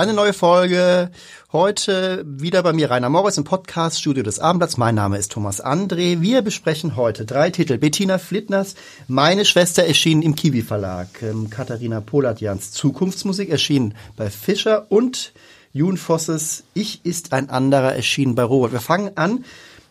Eine 0.00 0.14
neue 0.14 0.32
Folge. 0.32 1.10
Heute 1.52 2.24
wieder 2.26 2.62
bei 2.62 2.72
mir 2.72 2.90
Rainer 2.90 3.10
Morris 3.10 3.36
im 3.36 3.44
Podcast 3.44 4.00
Studio 4.00 4.22
des 4.22 4.38
Abendblatts. 4.38 4.78
Mein 4.78 4.94
Name 4.94 5.18
ist 5.18 5.30
Thomas 5.30 5.62
André. 5.62 6.22
Wir 6.22 6.40
besprechen 6.40 6.96
heute 6.96 7.26
drei 7.26 7.50
Titel. 7.50 7.76
Bettina 7.76 8.16
Flittners 8.16 8.76
Meine 9.08 9.44
Schwester 9.44 9.84
erschien 9.84 10.22
im 10.22 10.36
Kiwi 10.36 10.62
Verlag. 10.62 11.08
Ähm, 11.20 11.50
Katharina 11.50 12.00
Polatjans 12.00 12.72
Zukunftsmusik 12.72 13.50
erschien 13.50 13.92
bei 14.16 14.30
Fischer 14.30 14.90
und 14.90 15.34
Jun 15.74 15.98
Vosses 15.98 16.64
Ich 16.72 17.04
ist 17.04 17.34
ein 17.34 17.50
anderer 17.50 17.94
erschienen 17.94 18.34
bei 18.34 18.44
Robert. 18.44 18.72
Wir 18.72 18.80
fangen 18.80 19.18
an 19.18 19.44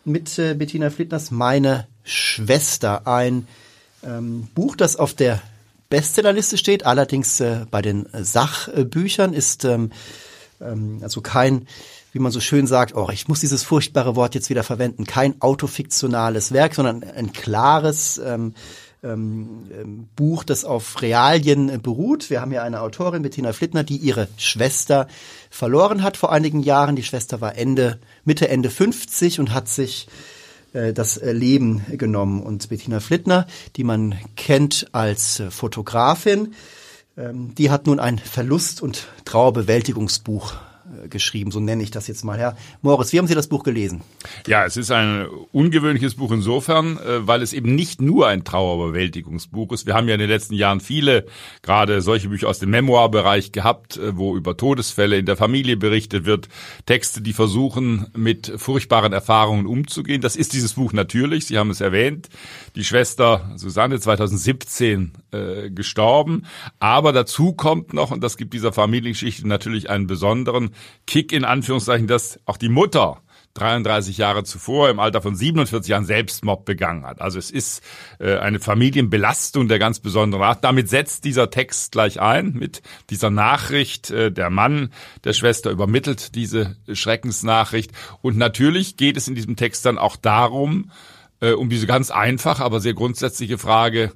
mit 0.04 0.40
äh, 0.40 0.54
Bettina 0.54 0.90
Flittners 0.90 1.30
Meine 1.30 1.86
Schwester. 2.02 3.06
Ein 3.06 3.46
ähm, 4.02 4.48
Buch, 4.56 4.74
das 4.74 4.96
auf 4.96 5.14
der 5.14 5.40
Bestsellerliste 5.90 6.56
steht. 6.56 6.86
Allerdings 6.86 7.40
äh, 7.40 7.66
bei 7.70 7.82
den 7.82 8.08
Sachbüchern 8.12 9.34
ist 9.34 9.64
ähm, 9.66 9.90
ähm, 10.60 11.00
also 11.02 11.20
kein, 11.20 11.66
wie 12.12 12.18
man 12.18 12.32
so 12.32 12.40
schön 12.40 12.66
sagt, 12.66 12.94
oh, 12.94 13.08
ich 13.12 13.28
muss 13.28 13.40
dieses 13.40 13.62
furchtbare 13.62 14.16
Wort 14.16 14.34
jetzt 14.34 14.50
wieder 14.50 14.62
verwenden, 14.62 15.04
kein 15.04 15.40
autofiktionales 15.40 16.52
Werk, 16.52 16.74
sondern 16.74 17.02
ein 17.04 17.32
klares 17.32 18.18
ähm, 18.18 18.54
ähm, 19.02 19.66
ähm 19.72 20.08
Buch, 20.16 20.44
das 20.44 20.64
auf 20.64 21.02
Realien 21.02 21.80
beruht. 21.82 22.30
Wir 22.30 22.40
haben 22.40 22.50
hier 22.50 22.62
eine 22.62 22.80
Autorin, 22.80 23.22
Bettina 23.22 23.52
Flittner, 23.52 23.84
die 23.84 23.96
ihre 23.96 24.28
Schwester 24.36 25.08
verloren 25.50 26.02
hat 26.02 26.16
vor 26.16 26.32
einigen 26.32 26.62
Jahren. 26.62 26.96
Die 26.96 27.02
Schwester 27.02 27.40
war 27.40 27.56
Ende, 27.56 27.98
Mitte, 28.24 28.48
Ende 28.48 28.70
50 28.70 29.40
und 29.40 29.54
hat 29.54 29.68
sich 29.68 30.06
äh, 30.06 30.39
das 30.72 31.16
äh, 31.16 31.32
Leben 31.32 31.84
genommen. 31.96 32.42
Und 32.42 32.68
Bettina 32.68 33.00
Flittner, 33.00 33.46
die 33.76 33.84
man 33.84 34.14
kennt 34.36 34.88
als 34.92 35.40
äh, 35.40 35.50
Fotografin, 35.50 36.54
ähm, 37.16 37.54
die 37.56 37.70
hat 37.70 37.86
nun 37.86 38.00
ein 38.00 38.18
Verlust- 38.18 38.82
und 38.82 39.08
Trauerbewältigungsbuch 39.24 40.54
geschrieben, 41.08 41.50
so 41.50 41.60
nenne 41.60 41.82
ich 41.82 41.90
das 41.90 42.06
jetzt 42.06 42.24
mal. 42.24 42.38
Herr 42.38 42.56
Moritz, 42.82 43.12
wie 43.12 43.18
haben 43.18 43.26
Sie 43.26 43.34
das 43.34 43.48
Buch 43.48 43.62
gelesen? 43.62 44.02
Ja, 44.46 44.64
es 44.64 44.76
ist 44.76 44.90
ein 44.90 45.26
ungewöhnliches 45.52 46.14
Buch 46.14 46.32
insofern, 46.32 46.98
äh, 46.98 47.26
weil 47.26 47.42
es 47.42 47.52
eben 47.52 47.74
nicht 47.74 48.00
nur 48.00 48.28
ein 48.28 48.44
Trauerbewältigungsbuch 48.44 49.72
ist. 49.72 49.86
Wir 49.86 49.94
haben 49.94 50.08
ja 50.08 50.14
in 50.14 50.20
den 50.20 50.28
letzten 50.28 50.54
Jahren 50.54 50.80
viele, 50.80 51.26
gerade 51.62 52.00
solche 52.00 52.28
Bücher 52.28 52.48
aus 52.48 52.58
dem 52.58 52.70
Memoirbereich 52.70 53.52
gehabt, 53.52 53.96
äh, 53.96 54.16
wo 54.16 54.36
über 54.36 54.56
Todesfälle 54.56 55.18
in 55.18 55.26
der 55.26 55.36
Familie 55.36 55.76
berichtet 55.76 56.24
wird, 56.24 56.48
Texte, 56.86 57.20
die 57.20 57.32
versuchen, 57.32 58.06
mit 58.16 58.52
furchtbaren 58.56 59.12
Erfahrungen 59.12 59.66
umzugehen. 59.66 60.20
Das 60.20 60.36
ist 60.36 60.52
dieses 60.52 60.74
Buch 60.74 60.92
natürlich, 60.92 61.46
Sie 61.46 61.58
haben 61.58 61.70
es 61.70 61.80
erwähnt. 61.80 62.28
Die 62.74 62.84
Schwester 62.84 63.50
Susanne 63.56 63.98
2017 63.98 65.12
äh, 65.32 65.70
gestorben. 65.70 66.46
Aber 66.78 67.12
dazu 67.12 67.52
kommt 67.52 67.92
noch, 67.92 68.10
und 68.10 68.22
das 68.22 68.36
gibt 68.36 68.54
dieser 68.54 68.72
Familiengeschichte 68.72 69.46
natürlich 69.46 69.90
einen 69.90 70.06
besonderen 70.06 70.70
Kick 71.06 71.32
in 71.32 71.44
Anführungszeichen, 71.44 72.06
dass 72.06 72.40
auch 72.46 72.56
die 72.56 72.68
Mutter 72.68 73.22
33 73.54 74.16
Jahre 74.16 74.44
zuvor 74.44 74.90
im 74.90 75.00
Alter 75.00 75.22
von 75.22 75.34
47 75.34 75.90
Jahren 75.90 76.04
Selbstmord 76.04 76.64
begangen 76.64 77.04
hat. 77.04 77.20
Also 77.20 77.38
es 77.38 77.50
ist 77.50 77.82
äh, 78.18 78.36
eine 78.36 78.60
Familienbelastung 78.60 79.66
der 79.66 79.78
ganz 79.78 79.98
besonderen 79.98 80.44
Art. 80.44 80.62
Damit 80.62 80.88
setzt 80.88 81.24
dieser 81.24 81.50
Text 81.50 81.92
gleich 81.92 82.20
ein 82.20 82.52
mit 82.52 82.82
dieser 83.10 83.30
Nachricht. 83.30 84.10
Äh, 84.10 84.30
der 84.30 84.50
Mann 84.50 84.92
der 85.24 85.32
Schwester 85.32 85.70
übermittelt 85.70 86.34
diese 86.36 86.76
Schreckensnachricht. 86.92 87.90
Und 88.22 88.36
natürlich 88.36 88.96
geht 88.96 89.16
es 89.16 89.26
in 89.26 89.34
diesem 89.34 89.56
Text 89.56 89.84
dann 89.84 89.98
auch 89.98 90.16
darum, 90.16 90.90
äh, 91.40 91.52
um 91.52 91.68
diese 91.68 91.86
ganz 91.86 92.10
einfache, 92.10 92.64
aber 92.64 92.80
sehr 92.80 92.94
grundsätzliche 92.94 93.58
Frage, 93.58 94.12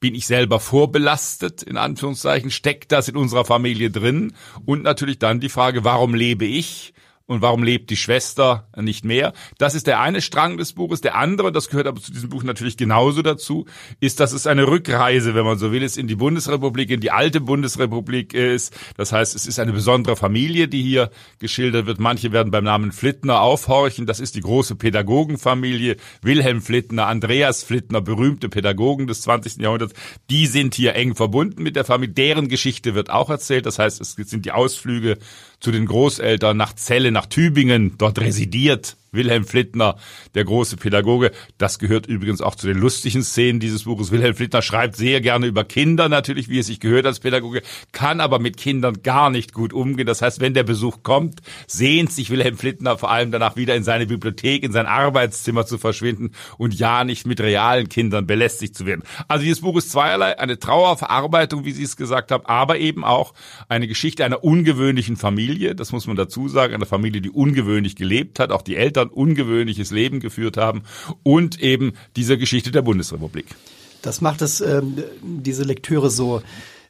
bin 0.00 0.14
ich 0.14 0.26
selber 0.26 0.58
vorbelastet, 0.58 1.62
in 1.62 1.76
Anführungszeichen, 1.76 2.50
steckt 2.50 2.90
das 2.90 3.08
in 3.08 3.16
unserer 3.16 3.44
Familie 3.44 3.90
drin? 3.90 4.34
Und 4.66 4.82
natürlich 4.82 5.18
dann 5.20 5.40
die 5.40 5.48
Frage, 5.48 5.84
warum 5.84 6.14
lebe 6.14 6.44
ich? 6.44 6.92
Und 7.26 7.42
warum 7.42 7.62
lebt 7.62 7.90
die 7.90 7.96
Schwester 7.96 8.68
nicht 8.76 9.04
mehr? 9.04 9.32
Das 9.58 9.74
ist 9.74 9.86
der 9.86 10.00
eine 10.00 10.20
Strang 10.20 10.56
des 10.56 10.72
Buches. 10.72 11.00
Der 11.00 11.16
andere, 11.16 11.52
das 11.52 11.68
gehört 11.68 11.86
aber 11.86 12.00
zu 12.00 12.12
diesem 12.12 12.28
Buch 12.28 12.42
natürlich 12.42 12.76
genauso 12.76 13.22
dazu, 13.22 13.66
ist, 14.00 14.20
dass 14.20 14.32
es 14.32 14.46
eine 14.46 14.66
Rückreise, 14.66 15.34
wenn 15.34 15.44
man 15.44 15.58
so 15.58 15.72
will, 15.72 15.82
ist 15.82 15.96
in 15.96 16.08
die 16.08 16.14
Bundesrepublik, 16.14 16.90
in 16.90 17.00
die 17.00 17.10
alte 17.10 17.40
Bundesrepublik 17.40 18.34
ist. 18.34 18.74
Das 18.96 19.12
heißt, 19.12 19.34
es 19.34 19.46
ist 19.46 19.58
eine 19.58 19.72
besondere 19.72 20.16
Familie, 20.16 20.68
die 20.68 20.82
hier 20.82 21.10
geschildert 21.38 21.86
wird. 21.86 22.00
Manche 22.00 22.32
werden 22.32 22.50
beim 22.50 22.64
Namen 22.64 22.92
Flittner 22.92 23.40
aufhorchen. 23.40 24.06
Das 24.06 24.20
ist 24.20 24.34
die 24.34 24.40
große 24.40 24.76
Pädagogenfamilie. 24.76 25.96
Wilhelm 26.22 26.60
Flittner, 26.60 27.06
Andreas 27.06 27.62
Flittner, 27.62 28.00
berühmte 28.00 28.48
Pädagogen 28.48 29.06
des 29.06 29.22
20. 29.22 29.56
Jahrhunderts. 29.56 29.94
Die 30.30 30.46
sind 30.46 30.74
hier 30.74 30.94
eng 30.94 31.14
verbunden 31.14 31.62
mit 31.62 31.76
der 31.76 31.84
Familie. 31.84 32.14
Deren 32.14 32.48
Geschichte 32.48 32.94
wird 32.94 33.10
auch 33.10 33.30
erzählt. 33.30 33.66
Das 33.66 33.78
heißt, 33.78 34.00
es 34.00 34.12
sind 34.12 34.44
die 34.44 34.52
Ausflüge 34.52 35.18
zu 35.62 35.70
den 35.70 35.86
Großeltern 35.86 36.56
nach 36.56 36.74
Celle, 36.74 37.12
nach 37.12 37.26
Tübingen. 37.26 37.94
Dort 37.96 38.20
residiert 38.20 38.96
Wilhelm 39.12 39.44
Flittner, 39.44 39.96
der 40.34 40.44
große 40.44 40.78
Pädagoge. 40.78 41.32
Das 41.58 41.78
gehört 41.78 42.06
übrigens 42.06 42.40
auch 42.40 42.54
zu 42.54 42.66
den 42.66 42.78
lustigen 42.78 43.22
Szenen 43.22 43.60
dieses 43.60 43.84
Buches. 43.84 44.10
Wilhelm 44.10 44.34
Flittner 44.34 44.62
schreibt 44.62 44.96
sehr 44.96 45.20
gerne 45.20 45.46
über 45.46 45.64
Kinder 45.64 46.08
natürlich, 46.08 46.48
wie 46.48 46.58
es 46.58 46.66
sich 46.66 46.80
gehört 46.80 47.04
als 47.04 47.20
Pädagoge, 47.20 47.60
kann 47.92 48.20
aber 48.20 48.38
mit 48.38 48.56
Kindern 48.56 49.02
gar 49.02 49.28
nicht 49.28 49.52
gut 49.52 49.74
umgehen. 49.74 50.06
Das 50.06 50.22
heißt, 50.22 50.40
wenn 50.40 50.54
der 50.54 50.62
Besuch 50.62 51.02
kommt, 51.02 51.40
sehnt 51.66 52.10
sich 52.10 52.30
Wilhelm 52.30 52.56
Flittner 52.56 52.96
vor 52.96 53.10
allem 53.10 53.30
danach 53.30 53.54
wieder 53.56 53.74
in 53.74 53.84
seine 53.84 54.06
Bibliothek, 54.06 54.62
in 54.62 54.72
sein 54.72 54.86
Arbeitszimmer 54.86 55.66
zu 55.66 55.76
verschwinden 55.76 56.30
und 56.56 56.72
ja 56.72 57.04
nicht 57.04 57.26
mit 57.26 57.40
realen 57.40 57.90
Kindern 57.90 58.26
belästigt 58.26 58.74
zu 58.74 58.86
werden. 58.86 59.02
Also 59.28 59.44
dieses 59.44 59.60
Buch 59.60 59.76
ist 59.76 59.90
zweierlei, 59.90 60.38
eine 60.38 60.58
Trauerverarbeitung, 60.58 61.66
wie 61.66 61.72
Sie 61.72 61.82
es 61.82 61.98
gesagt 61.98 62.32
haben, 62.32 62.46
aber 62.46 62.78
eben 62.78 63.04
auch 63.04 63.34
eine 63.68 63.88
Geschichte 63.88 64.24
einer 64.24 64.42
ungewöhnlichen 64.42 65.16
Familie. 65.16 65.74
Das 65.74 65.92
muss 65.92 66.06
man 66.06 66.16
dazu 66.16 66.48
sagen, 66.48 66.74
eine 66.74 66.86
Familie, 66.86 67.20
die 67.20 67.30
ungewöhnlich 67.30 67.94
gelebt 67.94 68.38
hat. 68.38 68.52
Auch 68.52 68.62
die 68.62 68.76
Eltern 68.76 69.01
Eltern 69.02 69.08
ungewöhnliches 69.10 69.90
Leben 69.90 70.20
geführt 70.20 70.56
haben 70.56 70.82
und 71.22 71.60
eben 71.60 71.92
diese 72.16 72.38
Geschichte 72.38 72.70
der 72.70 72.82
Bundesrepublik. 72.82 73.46
Das 74.02 74.20
macht 74.20 74.42
es 74.42 74.60
ähm, 74.60 74.96
diese 75.22 75.62
Lektüre 75.62 76.10
so 76.10 76.42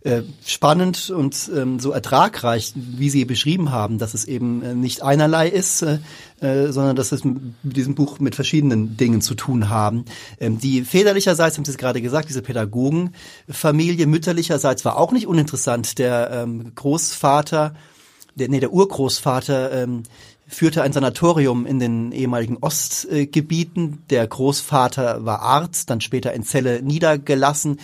äh, 0.04 0.22
spannend 0.44 1.10
und 1.10 1.50
ähm, 1.54 1.78
so 1.78 1.92
ertragreich, 1.92 2.72
wie 2.74 3.10
Sie 3.10 3.24
beschrieben 3.24 3.70
haben, 3.70 3.98
dass 3.98 4.14
es 4.14 4.24
eben 4.24 4.62
äh, 4.62 4.74
nicht 4.74 5.02
einerlei 5.02 5.48
ist, 5.48 5.82
äh, 5.82 5.98
äh, 6.40 6.72
sondern 6.72 6.96
dass 6.96 7.12
es 7.12 7.22
mit 7.22 7.54
diesem 7.62 7.94
Buch 7.94 8.18
mit 8.18 8.34
verschiedenen 8.34 8.96
Dingen 8.96 9.20
zu 9.20 9.34
tun 9.34 9.68
haben. 9.68 10.04
Ähm, 10.40 10.58
die 10.58 10.82
väterlicherseits, 10.82 11.56
haben 11.56 11.64
Sie 11.64 11.70
es 11.70 11.78
gerade 11.78 12.02
gesagt, 12.02 12.30
diese 12.30 12.42
Pädagogenfamilie, 12.42 14.06
mütterlicherseits 14.06 14.84
war 14.84 14.96
auch 14.96 15.12
nicht 15.12 15.28
uninteressant. 15.28 15.98
Der 15.98 16.30
ähm, 16.32 16.74
Großvater, 16.74 17.74
der, 18.34 18.48
nee, 18.48 18.60
der 18.60 18.72
Urgroßvater 18.72 19.82
ähm, 19.82 20.02
führte 20.54 20.82
ein 20.82 20.92
Sanatorium 20.92 21.66
in 21.66 21.78
den 21.78 22.12
ehemaligen 22.12 22.58
Ostgebieten. 22.58 24.02
Der 24.10 24.26
Großvater 24.26 25.24
war 25.24 25.40
Arzt, 25.40 25.90
dann 25.90 26.00
später 26.00 26.32
in 26.32 26.44
Celle 26.44 26.82
niedergelassen 26.82 27.78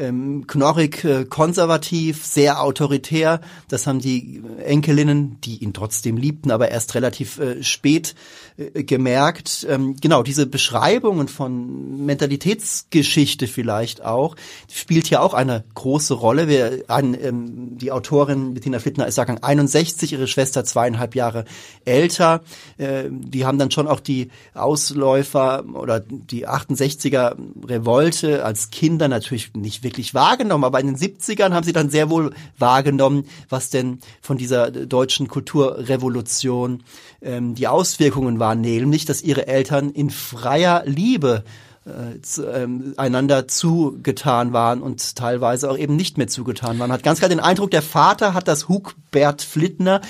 ähm, 0.00 0.46
knorrig, 0.46 1.04
äh, 1.04 1.26
konservativ, 1.26 2.24
sehr 2.24 2.62
autoritär. 2.62 3.40
Das 3.68 3.86
haben 3.86 4.00
die 4.00 4.42
Enkelinnen, 4.64 5.40
die 5.42 5.58
ihn 5.58 5.74
trotzdem 5.74 6.16
liebten, 6.16 6.50
aber 6.50 6.70
erst 6.70 6.94
relativ 6.94 7.38
äh, 7.38 7.62
spät 7.62 8.14
äh, 8.56 8.82
gemerkt. 8.82 9.66
Ähm, 9.68 9.96
genau, 10.00 10.22
diese 10.22 10.46
Beschreibungen 10.46 11.28
von 11.28 12.04
Mentalitätsgeschichte 12.06 13.46
vielleicht 13.46 14.02
auch, 14.02 14.36
spielt 14.72 15.06
hier 15.06 15.22
auch 15.22 15.34
eine 15.34 15.64
große 15.74 16.14
Rolle. 16.14 16.48
Wir, 16.48 16.84
an, 16.88 17.14
ähm, 17.20 17.78
die 17.78 17.92
Autorin 17.92 18.54
Bettina 18.54 18.78
Flittner 18.78 19.06
ist 19.06 19.18
Jahrgang 19.18 19.42
61, 19.42 20.12
ihre 20.12 20.26
Schwester 20.26 20.64
zweieinhalb 20.64 21.14
Jahre 21.14 21.44
älter. 21.84 22.40
Äh, 22.78 23.04
die 23.10 23.44
haben 23.44 23.58
dann 23.58 23.70
schon 23.70 23.86
auch 23.86 24.00
die 24.00 24.30
Ausläufer 24.54 25.64
oder 25.74 26.00
die 26.00 26.48
68er 26.48 27.36
Revolte 27.66 28.44
als 28.46 28.70
Kinder 28.70 29.06
natürlich 29.08 29.52
nicht 29.54 29.82
wirklich 29.82 29.89
wahrgenommen, 30.14 30.64
aber 30.64 30.80
in 30.80 30.86
den 30.86 30.96
70ern 30.96 31.52
haben 31.52 31.64
sie 31.64 31.72
dann 31.72 31.90
sehr 31.90 32.10
wohl 32.10 32.32
wahrgenommen, 32.58 33.24
was 33.48 33.70
denn 33.70 34.00
von 34.20 34.38
dieser 34.38 34.70
deutschen 34.70 35.28
Kulturrevolution 35.28 36.82
ähm, 37.22 37.54
die 37.54 37.68
Auswirkungen 37.68 38.38
waren, 38.38 38.60
nämlich, 38.60 39.04
dass 39.04 39.22
ihre 39.22 39.46
Eltern 39.46 39.90
in 39.90 40.10
freier 40.10 40.82
Liebe 40.86 41.44
äh, 41.86 42.20
zu, 42.20 42.46
ähm, 42.46 42.92
einander 42.98 43.48
zugetan 43.48 44.52
waren 44.52 44.82
und 44.82 45.16
teilweise 45.16 45.70
auch 45.70 45.78
eben 45.78 45.96
nicht 45.96 46.18
mehr 46.18 46.28
zugetan 46.28 46.78
waren. 46.78 46.88
Man 46.88 46.92
hat 46.92 47.02
ganz 47.02 47.20
klar 47.20 47.30
den 47.30 47.40
Eindruck, 47.40 47.70
der 47.70 47.80
Vater 47.80 48.34
hat 48.34 48.48
das 48.48 48.68
Hugbert 48.68 49.40
Flittner, 49.40 50.02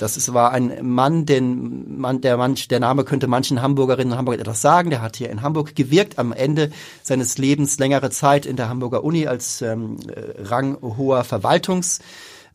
das 0.00 0.16
ist, 0.16 0.34
war 0.34 0.50
ein 0.50 0.78
Mann, 0.82 1.24
den 1.24 2.00
man, 2.00 2.20
der 2.20 2.36
manch, 2.36 2.66
der 2.66 2.80
Name 2.80 3.04
könnte 3.04 3.28
manchen 3.28 3.62
Hamburgerinnen 3.62 4.12
und 4.12 4.18
Hamburgern 4.18 4.40
etwas 4.40 4.60
sagen, 4.60 4.90
der 4.90 5.00
hat 5.00 5.16
hier 5.16 5.30
in 5.30 5.42
Hamburg 5.42 5.76
gewirkt, 5.76 6.18
am 6.18 6.32
Ende 6.32 6.72
seines 7.04 7.38
Lebens 7.38 7.78
längere 7.78 8.10
Zeit 8.10 8.44
in 8.44 8.56
der 8.56 8.68
Hamburger 8.68 9.04
Uni 9.04 9.28
als 9.28 9.62
ähm, 9.62 9.98
ranghoher 10.36 11.22
Verwaltungs 11.22 12.00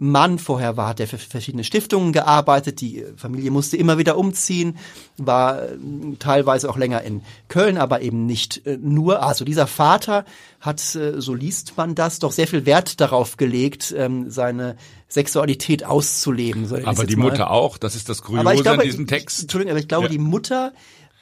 Mann. 0.03 0.38
Vorher 0.38 0.75
war, 0.77 0.89
hat 0.89 1.00
er 1.00 1.07
für 1.07 1.17
verschiedene 1.17 1.63
Stiftungen 1.63 2.13
gearbeitet. 2.13 2.81
Die 2.81 3.05
Familie 3.15 3.51
musste 3.51 3.77
immer 3.77 3.97
wieder 3.97 4.17
umziehen, 4.17 4.77
war 5.17 5.63
äh, 5.63 5.77
teilweise 6.19 6.69
auch 6.69 6.77
länger 6.77 7.01
in 7.03 7.21
Köln, 7.47 7.77
aber 7.77 8.01
eben 8.01 8.25
nicht 8.25 8.65
äh, 8.65 8.77
nur. 8.77 9.23
Also 9.23 9.45
dieser 9.45 9.67
Vater 9.67 10.25
hat, 10.59 10.95
äh, 10.95 11.21
so 11.21 11.33
liest 11.33 11.77
man 11.77 11.95
das, 11.95 12.19
doch 12.19 12.31
sehr 12.31 12.47
viel 12.47 12.65
Wert 12.65 13.00
darauf 13.00 13.38
gelegt, 13.38 13.94
ähm, 13.97 14.29
seine 14.29 14.75
Sexualität 15.07 15.85
auszuleben. 15.85 16.69
aber 16.85 17.06
die 17.06 17.15
Mutter 17.15 17.51
auch, 17.51 17.77
das 17.77 17.95
ist 17.95 18.09
das 18.09 18.23
Kuriose 18.23 18.63
glaube, 18.63 18.83
in 18.83 18.89
diesem 18.89 19.07
Text. 19.07 19.44
Entschuldigung, 19.44 19.71
aber 19.71 19.79
ich 19.79 19.88
glaube, 19.88 20.06
ja. 20.06 20.11
die 20.11 20.17
Mutter 20.17 20.73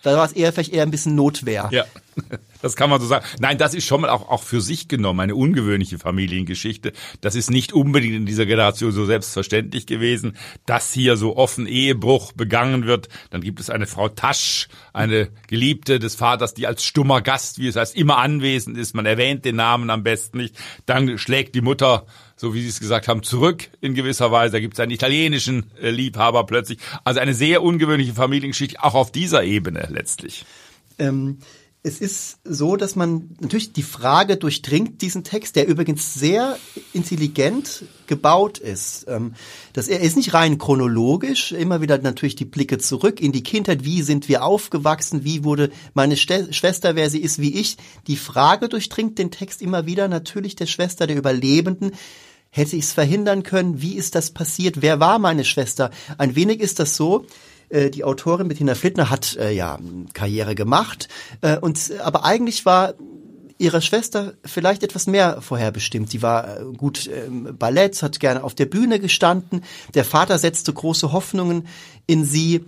da 0.04 0.18
war 0.18 0.26
es 0.26 0.34
eher 0.34 0.52
vielleicht 0.54 0.74
eher 0.74 0.84
ein 0.84 0.92
bisschen 0.92 1.16
Notwehr. 1.16 1.70
Ja, 1.72 1.86
das 2.62 2.76
kann 2.76 2.90
man 2.90 3.00
so 3.00 3.08
sagen. 3.08 3.26
Nein, 3.40 3.58
das 3.58 3.74
ist 3.74 3.86
schon 3.86 4.02
mal 4.02 4.10
auch, 4.10 4.30
auch 4.30 4.44
für 4.44 4.62
sich 4.62 4.88
genommen 4.88 5.20
eine 5.20 5.36
ungewöhnliche 5.36 6.00
Familiengeschichte. 6.00 6.94
Das 7.22 7.36
ist 7.36 7.50
nicht 7.50 7.74
unbedingt 7.74 8.16
in 8.16 8.26
dieser 8.26 8.46
Generation 8.46 8.92
so 8.92 9.06
selbstverständlich 9.06 9.88
gewesen, 9.88 10.38
dass 10.66 10.94
hier 10.94 11.18
so 11.18 11.38
offen 11.38 11.68
Ehebruch 11.68 12.34
begangen 12.34 12.86
wird. 12.86 13.10
Dann 13.30 13.42
gibt 13.42 13.60
es 13.60 13.70
eine 13.70 13.88
Frau 13.88 14.10
Tasch, 14.10 14.68
eine 14.94 15.30
Geliebte 15.48 16.00
des 16.00 16.16
Vaters, 16.16 16.54
die 16.54 16.68
als 16.68 16.84
stummer 16.84 17.22
Gast, 17.22 17.60
wie 17.60 17.68
es 17.68 17.76
heißt, 17.76 17.96
immer 17.96 18.18
anwesend 18.18 18.78
ist. 18.78 18.94
Man 18.96 19.06
erwähnt 19.06 19.46
den 19.46 19.56
Namen 19.56 19.90
am 19.90 20.04
besten 20.04 20.38
nicht. 20.38 20.56
Dann 20.86 21.18
schlägt 21.18 21.56
die 21.56 21.62
Mutter 21.62 22.06
so 22.42 22.56
wie 22.56 22.64
Sie 22.64 22.70
es 22.70 22.80
gesagt 22.80 23.08
haben, 23.08 23.22
zurück 23.22 23.70
in 23.82 23.94
gewisser 23.94 24.32
Weise. 24.32 24.54
Da 24.54 24.60
gibt 24.60 24.74
es 24.74 24.80
einen 24.80 24.92
italienischen 24.92 25.70
äh, 25.80 25.92
Liebhaber 25.92 26.44
plötzlich. 26.48 26.80
Also 27.04 27.20
eine 27.20 27.36
sehr 27.36 27.62
ungewöhnliche 27.62 28.14
Familiengeschichte, 28.14 28.84
auch 28.84 28.96
auf 28.96 29.12
dieser 29.12 29.44
Ebene 29.44 29.88
letztlich. 29.92 30.44
Ähm, 30.98 31.38
es 31.84 32.00
ist 32.00 32.38
so, 32.44 32.76
dass 32.76 32.96
man 32.96 33.36
natürlich 33.40 33.74
die 33.74 33.82
Frage 33.82 34.38
durchdringt 34.38 35.02
diesen 35.02 35.24
Text, 35.24 35.56
der 35.56 35.68
übrigens 35.68 36.14
sehr 36.14 36.60
intelligent 36.94 37.86
gebaut 38.06 38.60
ist. 38.60 39.06
Ähm, 39.08 39.34
dass 39.74 39.88
er 39.88 40.02
ist 40.02 40.16
nicht 40.16 40.36
rein 40.36 40.60
chronologisch, 40.60 41.52
immer 41.54 41.82
wieder 41.82 41.98
natürlich 41.98 42.36
die 42.36 42.46
Blicke 42.46 42.78
zurück 42.78 43.20
in 43.20 43.32
die 43.32 43.42
Kindheit, 43.42 43.84
wie 43.84 44.04
sind 44.04 44.30
wir 44.30 44.44
aufgewachsen, 44.44 45.24
wie 45.24 45.44
wurde 45.44 45.72
meine 45.96 46.18
Schwester, 46.18 46.96
wer 46.96 47.10
sie 47.10 47.22
ist, 47.22 47.40
wie 47.40 47.60
ich. 47.60 47.78
Die 48.06 48.18
Frage 48.18 48.70
durchdringt 48.70 49.18
den 49.18 49.32
Text 49.32 49.62
immer 49.62 49.88
wieder 49.88 50.08
natürlich 50.08 50.56
der 50.56 50.68
Schwester, 50.68 51.08
der 51.08 51.18
Überlebenden, 51.18 51.94
Hätte 52.54 52.76
ich 52.76 52.84
es 52.84 52.92
verhindern 52.92 53.44
können? 53.44 53.82
Wie 53.82 53.96
ist 53.96 54.14
das 54.14 54.32
passiert? 54.32 54.82
Wer 54.82 55.00
war 55.00 55.20
meine 55.20 55.46
Schwester? 55.46 55.90
Ein 56.18 56.36
wenig 56.36 56.60
ist 56.60 56.80
das 56.80 56.98
so. 56.98 57.26
Äh, 57.72 57.90
die 57.90 58.04
Autorin 58.04 58.48
Bettina 58.48 58.76
Flittner 58.76 59.10
hat 59.10 59.36
äh, 59.38 59.52
ja 59.52 59.80
Karriere 60.14 60.56
gemacht 60.56 61.08
äh, 61.42 61.58
und 61.58 61.92
aber 62.04 62.26
eigentlich 62.26 62.66
war 62.66 62.94
ihre 63.58 63.82
Schwester 63.82 64.34
vielleicht 64.44 64.82
etwas 64.84 65.06
mehr 65.06 65.42
vorherbestimmt. 65.42 66.10
Sie 66.10 66.22
war 66.22 66.60
äh, 66.60 66.64
gut 66.76 67.08
ähm, 67.08 67.56
Ballett, 67.58 68.02
hat 68.02 68.20
gerne 68.20 68.44
auf 68.44 68.56
der 68.56 68.66
Bühne 68.66 69.00
gestanden. 69.00 69.64
Der 69.94 70.04
Vater 70.04 70.38
setzte 70.40 70.74
große 70.74 71.12
Hoffnungen 71.12 71.68
in 72.08 72.26
sie 72.26 72.66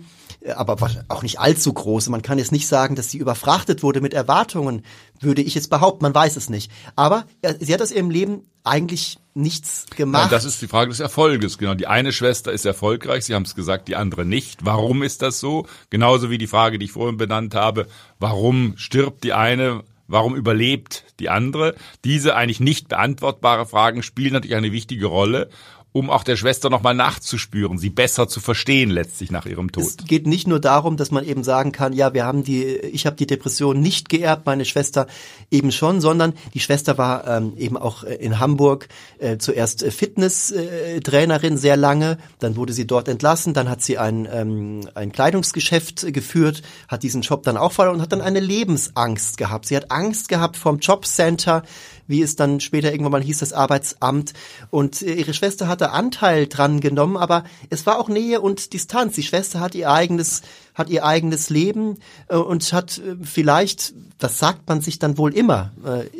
aber 0.56 0.76
auch 1.08 1.22
nicht 1.22 1.40
allzu 1.40 1.72
große. 1.72 2.10
Man 2.10 2.20
kann 2.20 2.38
jetzt 2.38 2.52
nicht 2.52 2.66
sagen, 2.66 2.96
dass 2.96 3.10
sie 3.10 3.16
überfrachtet 3.16 3.82
wurde 3.82 4.02
mit 4.02 4.12
Erwartungen, 4.12 4.82
würde 5.24 5.42
ich 5.42 5.54
jetzt 5.54 5.70
behaupten. 5.70 6.04
Man 6.04 6.14
weiß 6.14 6.36
es 6.36 6.50
nicht. 6.50 6.70
Aber 6.96 7.24
sie 7.60 7.72
hat 7.72 7.82
aus 7.82 7.90
ihrem 7.90 8.10
Leben 8.10 8.42
eigentlich 8.62 9.18
nichts 9.34 9.86
gemacht. 9.94 10.24
Nein, 10.24 10.30
das 10.30 10.44
ist 10.44 10.62
die 10.62 10.68
Frage 10.68 10.90
des 10.90 11.00
Erfolges. 11.00 11.58
Genau. 11.58 11.74
Die 11.74 11.86
eine 11.86 12.12
Schwester 12.12 12.52
ist 12.52 12.64
erfolgreich. 12.64 13.24
Sie 13.24 13.34
haben 13.34 13.42
es 13.42 13.54
gesagt, 13.54 13.88
die 13.88 13.96
andere 13.96 14.24
nicht. 14.24 14.64
Warum 14.64 15.02
ist 15.02 15.22
das 15.22 15.40
so? 15.40 15.66
Genauso 15.90 16.30
wie 16.30 16.38
die 16.38 16.46
Frage, 16.46 16.78
die 16.78 16.86
ich 16.86 16.92
vorhin 16.92 17.16
benannt 17.16 17.54
habe. 17.54 17.86
Warum 18.18 18.74
stirbt 18.76 19.24
die 19.24 19.32
eine? 19.32 19.82
Warum 20.06 20.36
überlebt 20.36 21.04
die 21.18 21.30
andere? 21.30 21.74
Diese 22.04 22.36
eigentlich 22.36 22.60
nicht 22.60 22.88
beantwortbare 22.88 23.66
Fragen 23.66 24.02
spielen 24.02 24.34
natürlich 24.34 24.56
eine 24.56 24.72
wichtige 24.72 25.06
Rolle 25.06 25.48
um 25.96 26.10
auch 26.10 26.24
der 26.24 26.34
Schwester 26.34 26.70
nochmal 26.70 26.92
nachzuspüren, 26.92 27.78
sie 27.78 27.88
besser 27.88 28.26
zu 28.26 28.40
verstehen 28.40 28.90
letztlich 28.90 29.30
nach 29.30 29.46
ihrem 29.46 29.70
Tod. 29.70 29.84
Es 29.84 29.96
geht 29.96 30.26
nicht 30.26 30.48
nur 30.48 30.58
darum, 30.58 30.96
dass 30.96 31.12
man 31.12 31.24
eben 31.24 31.44
sagen 31.44 31.70
kann, 31.70 31.92
ja, 31.92 32.12
wir 32.12 32.26
haben 32.26 32.42
die, 32.42 32.64
ich 32.64 33.06
habe 33.06 33.14
die 33.14 33.28
Depression 33.28 33.78
nicht 33.78 34.08
geerbt, 34.08 34.44
meine 34.44 34.64
Schwester 34.64 35.06
eben 35.52 35.70
schon, 35.70 36.00
sondern 36.00 36.32
die 36.52 36.58
Schwester 36.58 36.98
war 36.98 37.28
ähm, 37.28 37.52
eben 37.56 37.76
auch 37.76 38.02
äh, 38.02 38.16
in 38.16 38.40
Hamburg 38.40 38.88
äh, 39.20 39.38
zuerst 39.38 39.84
äh, 39.84 39.92
Fitnesstrainerin 39.92 41.56
sehr 41.58 41.76
lange, 41.76 42.18
dann 42.40 42.56
wurde 42.56 42.72
sie 42.72 42.88
dort 42.88 43.06
entlassen, 43.06 43.54
dann 43.54 43.70
hat 43.70 43.80
sie 43.80 43.96
ein, 43.96 44.26
ähm, 44.28 44.80
ein 44.96 45.12
Kleidungsgeschäft 45.12 46.12
geführt, 46.12 46.62
hat 46.88 47.04
diesen 47.04 47.22
Job 47.22 47.44
dann 47.44 47.56
auch 47.56 47.70
verloren 47.70 47.98
und 47.98 48.02
hat 48.02 48.10
dann 48.10 48.20
eine 48.20 48.40
Lebensangst 48.40 49.36
gehabt. 49.36 49.66
Sie 49.66 49.76
hat 49.76 49.92
Angst 49.92 50.28
gehabt 50.28 50.56
vom 50.56 50.80
Jobcenter, 50.80 51.62
wie 52.06 52.22
es 52.22 52.36
dann 52.36 52.60
später 52.60 52.92
irgendwann 52.92 53.12
mal 53.12 53.22
hieß, 53.22 53.38
das 53.38 53.52
Arbeitsamt. 53.52 54.32
Und 54.70 55.02
äh, 55.02 55.14
ihre 55.14 55.34
Schwester 55.34 55.68
hatte 55.68 55.90
Anteil 55.90 56.46
dran 56.46 56.80
genommen, 56.80 57.16
aber 57.16 57.44
es 57.70 57.86
war 57.86 57.98
auch 57.98 58.08
Nähe 58.08 58.40
und 58.40 58.72
Distanz. 58.72 59.14
Die 59.14 59.22
Schwester 59.22 59.60
hat 59.60 59.74
ihr 59.74 59.90
eigenes, 59.90 60.42
hat 60.74 60.90
ihr 60.90 61.04
eigenes 61.04 61.50
Leben 61.50 61.98
äh, 62.28 62.36
und 62.36 62.72
hat 62.72 62.98
äh, 62.98 63.16
vielleicht, 63.22 63.94
das 64.18 64.38
sagt 64.38 64.68
man 64.68 64.80
sich 64.80 64.98
dann 64.98 65.18
wohl 65.18 65.34
immer, 65.34 65.72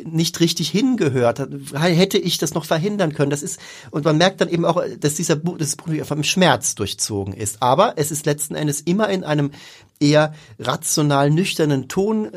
nicht 0.05 0.39
richtig 0.39 0.69
hingehört. 0.69 1.47
Hätte 1.73 2.17
ich 2.17 2.37
das 2.37 2.53
noch 2.53 2.65
verhindern 2.65 3.13
können? 3.13 3.29
Das 3.29 3.41
ist, 3.41 3.59
und 3.89 4.05
man 4.05 4.17
merkt 4.17 4.41
dann 4.41 4.49
eben 4.49 4.65
auch, 4.65 4.83
dass 4.99 5.15
dieser 5.15 5.35
Buch, 5.35 5.57
das 5.57 5.75
Buch 5.75 5.89
vom 6.03 6.23
Schmerz 6.23 6.75
durchzogen 6.75 7.33
ist. 7.33 7.61
Aber 7.63 7.93
es 7.95 8.11
ist 8.11 8.25
letzten 8.25 8.55
Endes 8.55 8.81
immer 8.81 9.09
in 9.09 9.23
einem 9.23 9.51
eher 9.99 10.33
rational 10.59 11.31
nüchternen 11.31 11.87
Ton 11.87 12.29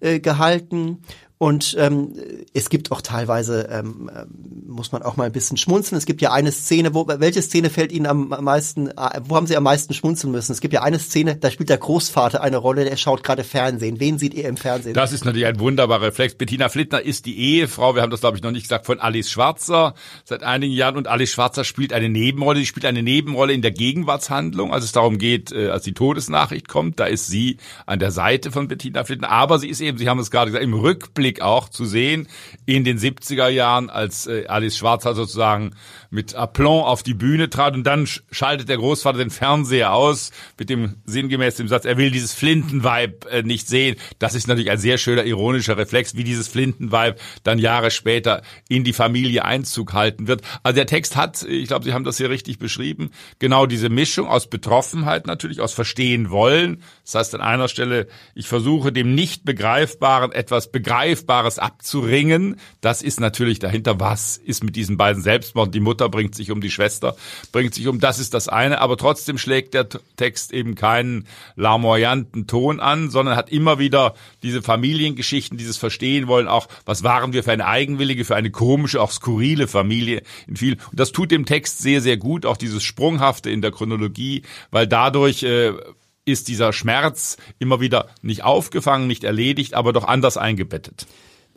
äh, 0.00 0.20
gehalten 0.20 0.98
und 1.44 1.76
ähm, 1.78 2.14
es 2.54 2.70
gibt 2.70 2.90
auch 2.90 3.02
teilweise, 3.02 3.68
ähm, 3.70 4.10
ähm, 4.16 4.64
muss 4.66 4.92
man 4.92 5.02
auch 5.02 5.18
mal 5.18 5.24
ein 5.24 5.32
bisschen 5.32 5.58
schmunzeln. 5.58 5.98
Es 5.98 6.06
gibt 6.06 6.22
ja 6.22 6.32
eine 6.32 6.50
Szene, 6.50 6.94
wo 6.94 7.06
welche 7.06 7.42
Szene 7.42 7.68
fällt 7.68 7.92
Ihnen 7.92 8.06
am 8.06 8.28
meisten, 8.28 8.88
äh, 8.88 9.20
wo 9.24 9.36
haben 9.36 9.46
Sie 9.46 9.54
am 9.54 9.64
meisten 9.64 9.92
schmunzeln 9.92 10.32
müssen? 10.32 10.52
Es 10.52 10.62
gibt 10.62 10.72
ja 10.72 10.82
eine 10.82 10.98
Szene, 10.98 11.36
da 11.36 11.50
spielt 11.50 11.68
der 11.68 11.76
Großvater 11.76 12.42
eine 12.42 12.56
Rolle, 12.56 12.86
der 12.86 12.96
schaut 12.96 13.22
gerade 13.22 13.44
Fernsehen. 13.44 14.00
Wen 14.00 14.18
sieht 14.18 14.32
ihr 14.32 14.48
im 14.48 14.56
Fernsehen? 14.56 14.94
Das 14.94 15.12
ist 15.12 15.26
natürlich 15.26 15.44
ein 15.44 15.60
wunderbarer 15.60 16.06
Reflex. 16.06 16.34
Bettina 16.34 16.70
Flittner 16.70 17.02
ist 17.02 17.26
die 17.26 17.38
Ehefrau, 17.38 17.94
wir 17.94 18.00
haben 18.00 18.08
das 18.08 18.20
glaube 18.20 18.38
ich 18.38 18.42
noch 18.42 18.50
nicht 18.50 18.62
gesagt, 18.62 18.86
von 18.86 18.98
Alice 18.98 19.28
Schwarzer 19.28 19.92
seit 20.24 20.44
einigen 20.44 20.72
Jahren 20.72 20.96
und 20.96 21.08
Alice 21.08 21.32
Schwarzer 21.32 21.64
spielt 21.64 21.92
eine 21.92 22.08
Nebenrolle. 22.08 22.60
Sie 22.60 22.66
spielt 22.66 22.86
eine 22.86 23.02
Nebenrolle 23.02 23.52
in 23.52 23.60
der 23.60 23.72
Gegenwartshandlung, 23.72 24.72
als 24.72 24.84
es 24.86 24.92
darum 24.92 25.18
geht, 25.18 25.52
äh, 25.52 25.68
als 25.68 25.84
die 25.84 25.92
Todesnachricht 25.92 26.68
kommt. 26.68 26.98
Da 27.00 27.04
ist 27.04 27.26
sie 27.26 27.58
an 27.84 27.98
der 27.98 28.12
Seite 28.12 28.50
von 28.50 28.66
Bettina 28.66 29.04
Flittner, 29.04 29.28
aber 29.28 29.58
sie 29.58 29.68
ist 29.68 29.82
eben, 29.82 29.98
Sie 29.98 30.08
haben 30.08 30.18
es 30.20 30.30
gerade 30.30 30.50
gesagt, 30.50 30.64
im 30.64 30.72
Rückblick 30.72 31.33
Rückblick 31.34 31.40
auch 31.40 31.68
zu 31.68 31.84
sehen 31.84 32.28
in 32.66 32.84
den 32.84 32.98
70er 32.98 33.48
Jahren, 33.48 33.90
als 33.90 34.26
äh, 34.26 34.46
Alice 34.46 34.76
Schwarzer 34.76 35.14
sozusagen 35.14 35.72
mit 36.10 36.34
Aplomb 36.34 36.84
auf 36.84 37.02
die 37.02 37.14
Bühne 37.14 37.50
trat 37.50 37.74
und 37.74 37.84
dann 37.84 38.06
schaltet 38.30 38.68
der 38.68 38.76
Großvater 38.76 39.18
den 39.18 39.30
Fernseher 39.30 39.92
aus 39.92 40.30
mit 40.58 40.70
dem 40.70 40.96
sinngemäß 41.04 41.56
dem 41.56 41.68
Satz, 41.68 41.84
er 41.84 41.98
will 41.98 42.10
dieses 42.10 42.32
Flintenweib 42.32 43.26
äh, 43.30 43.42
nicht 43.42 43.68
sehen. 43.68 43.96
Das 44.18 44.34
ist 44.34 44.46
natürlich 44.46 44.70
ein 44.70 44.78
sehr 44.78 44.98
schöner 44.98 45.24
ironischer 45.24 45.76
Reflex, 45.76 46.16
wie 46.16 46.24
dieses 46.24 46.48
Flintenweib 46.48 47.20
dann 47.42 47.58
Jahre 47.58 47.90
später 47.90 48.42
in 48.68 48.84
die 48.84 48.92
Familie 48.92 49.44
Einzug 49.44 49.92
halten 49.92 50.26
wird. 50.28 50.42
Also 50.62 50.76
der 50.76 50.86
Text 50.86 51.16
hat, 51.16 51.42
ich 51.42 51.68
glaube, 51.68 51.84
Sie 51.84 51.92
haben 51.92 52.04
das 52.04 52.16
hier 52.16 52.30
richtig 52.30 52.58
beschrieben, 52.58 53.10
genau 53.38 53.66
diese 53.66 53.88
Mischung 53.88 54.28
aus 54.28 54.48
Betroffenheit 54.48 55.26
natürlich, 55.26 55.60
aus 55.60 55.74
Verstehen 55.74 56.30
wollen. 56.30 56.82
Das 57.04 57.16
heißt 57.16 57.34
an 57.34 57.40
einer 57.40 57.68
Stelle, 57.68 58.06
ich 58.34 58.46
versuche 58.46 58.92
dem 58.92 59.14
nicht 59.14 59.44
Begreifbaren 59.44 60.32
etwas 60.32 60.70
Begreifbares 61.14 61.58
abzuringen. 61.58 62.56
Das 62.80 63.02
ist 63.02 63.20
natürlich 63.20 63.58
dahinter, 63.58 64.00
was 64.00 64.36
ist 64.36 64.64
mit 64.64 64.76
diesen 64.76 64.96
beiden 64.96 65.22
Selbstmorden, 65.22 65.72
die 65.72 65.80
Mutter 65.80 65.94
Mutter 65.94 66.08
bringt 66.08 66.34
sich 66.34 66.50
um 66.50 66.60
die 66.60 66.70
Schwester, 66.70 67.14
bringt 67.52 67.74
sich 67.74 67.86
um, 67.86 68.00
das 68.00 68.18
ist 68.18 68.34
das 68.34 68.48
eine, 68.48 68.80
aber 68.80 68.96
trotzdem 68.96 69.38
schlägt 69.38 69.74
der 69.74 69.88
Text 70.16 70.52
eben 70.52 70.74
keinen 70.74 71.26
larmoyanten 71.54 72.46
Ton 72.48 72.80
an, 72.80 73.10
sondern 73.10 73.36
hat 73.36 73.50
immer 73.50 73.78
wieder 73.78 74.14
diese 74.42 74.60
Familiengeschichten, 74.60 75.56
dieses 75.56 75.76
Verstehen 75.76 76.26
wollen, 76.26 76.48
auch 76.48 76.66
was 76.84 77.04
waren 77.04 77.32
wir 77.32 77.44
für 77.44 77.52
eine 77.52 77.66
eigenwillige, 77.66 78.24
für 78.24 78.34
eine 78.34 78.50
komische, 78.50 79.00
auch 79.00 79.12
skurrile 79.12 79.68
Familie 79.68 80.22
in 80.48 80.56
viel. 80.56 80.76
Und 80.90 80.98
das 80.98 81.12
tut 81.12 81.30
dem 81.30 81.46
Text 81.46 81.78
sehr, 81.78 82.00
sehr 82.00 82.16
gut, 82.16 82.44
auch 82.44 82.56
dieses 82.56 82.82
Sprunghafte 82.82 83.50
in 83.50 83.62
der 83.62 83.70
Chronologie, 83.70 84.42
weil 84.72 84.88
dadurch 84.88 85.44
äh, 85.44 85.74
ist 86.24 86.48
dieser 86.48 86.72
Schmerz 86.72 87.36
immer 87.58 87.80
wieder 87.80 88.08
nicht 88.22 88.44
aufgefangen, 88.44 89.06
nicht 89.06 89.24
erledigt, 89.24 89.74
aber 89.74 89.92
doch 89.92 90.04
anders 90.04 90.36
eingebettet. 90.36 91.06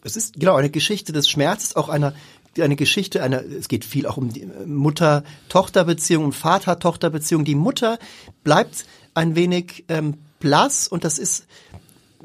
Es 0.03 0.15
ist 0.15 0.35
genau 0.39 0.55
eine 0.55 0.69
Geschichte 0.69 1.11
des 1.13 1.29
Schmerzes, 1.29 1.75
auch 1.75 1.89
einer 1.89 2.13
eine 2.59 2.75
Geschichte, 2.75 3.21
eine, 3.21 3.41
es 3.41 3.67
geht 3.67 3.85
viel 3.85 4.07
auch 4.07 4.17
um 4.17 4.33
die 4.33 4.47
Mutter-Tochter-Beziehung, 4.65 6.25
um 6.25 6.33
Vater-Tochter-Beziehung. 6.33 7.45
Die 7.45 7.53
Mutter 7.53 7.99
bleibt 8.43 8.85
ein 9.13 9.35
wenig 9.35 9.85
ähm, 9.89 10.15
blass 10.39 10.87
und 10.87 11.03
das 11.03 11.19
ist 11.19 11.45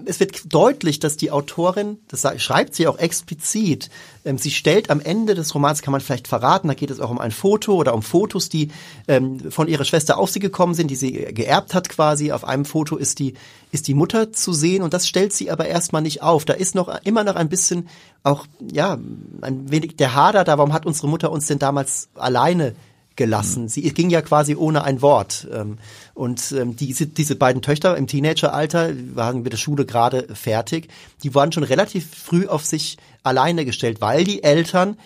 es 0.06 0.20
wird 0.20 0.52
deutlich, 0.52 1.00
dass 1.00 1.16
die 1.16 1.30
Autorin, 1.30 1.99
das 2.08 2.26
schreibt 2.40 2.75
sie 2.75 2.87
auch 2.87 2.99
explizit, 2.99 3.90
ähm, 4.25 4.38
sie 4.38 4.50
stellt 4.50 4.90
am 4.90 5.00
Ende 5.00 5.34
des 5.34 5.54
Romans, 5.54 5.82
kann 5.82 5.92
man 5.92 6.00
vielleicht 6.00 6.28
verraten, 6.28 6.68
da 6.68 6.75
geht 6.75 6.90
es 6.90 7.00
auch 7.00 7.11
um 7.11 7.18
ein 7.18 7.30
Foto 7.30 7.75
oder 7.75 7.94
um 7.94 8.02
Fotos, 8.02 8.49
die 8.49 8.68
ähm, 9.08 9.50
von 9.50 9.68
ihrer 9.68 9.84
Schwester 9.84 10.18
auf 10.18 10.30
sie 10.30 10.40
gekommen 10.40 10.75
sind, 10.75 10.90
die 10.90 10.96
sie 10.96 11.12
geerbt 11.12 11.75
hat 11.75 11.88
quasi. 11.88 12.32
Auf 12.32 12.44
einem 12.44 12.64
Foto 12.64 12.96
ist 12.96 13.18
die, 13.18 13.34
ist 13.70 13.87
die 13.88 13.94
Mutter 13.94 14.32
zu 14.32 14.52
sehen 14.52 14.82
und 14.82 14.94
das 14.94 15.06
stellt 15.06 15.32
sie 15.32 15.50
aber 15.50 15.66
erstmal 15.66 16.02
nicht 16.02 16.22
auf. 16.22 16.44
Da 16.44 16.54
ist 16.54 16.75
noch 16.75 16.88
immer 17.04 17.25
noch 17.25 17.37
ein 17.37 17.49
bisschen 17.49 17.88
auch, 18.22 18.46
ja, 18.72 18.99
ein 19.42 19.70
wenig 19.70 19.96
der 19.96 20.14
Hader 20.14 20.44
da, 20.44 20.56
warum 20.56 20.72
hat 20.72 20.87
unsere 20.87 21.08
Mutter 21.08 21.30
uns 21.30 21.46
denn 21.46 21.58
damals 21.58 22.08
alleine 22.14 22.75
gelassen. 23.16 23.64
Mhm. 23.64 23.69
Sie 23.69 23.83
ging 23.92 24.11
ja 24.11 24.23
quasi 24.23 24.54
ohne 24.54 24.85
ein 24.85 25.02
Wort. 25.02 25.47
Ähm, 25.52 25.78
und 26.14 26.52
ähm, 26.52 26.76
diese, 26.76 27.07
diese 27.07 27.37
beiden 27.37 27.62
Töchter 27.62 27.97
im 27.97 28.07
Teenageralter 28.07 28.92
waren 29.14 29.42
mit 29.42 29.52
der 29.52 29.59
Schule 29.59 29.87
gerade 29.87 30.26
fertig. 30.35 30.88
Die 31.23 31.35
waren 31.35 31.52
schon 31.52 31.64
relativ 31.64 32.09
früh 32.14 32.47
auf 32.47 32.64
sich 32.64 32.99
alleine 33.23 33.64
gestellt, 33.64 34.00
weil 34.00 34.25
die 34.25 34.42
Eltern 34.42 34.97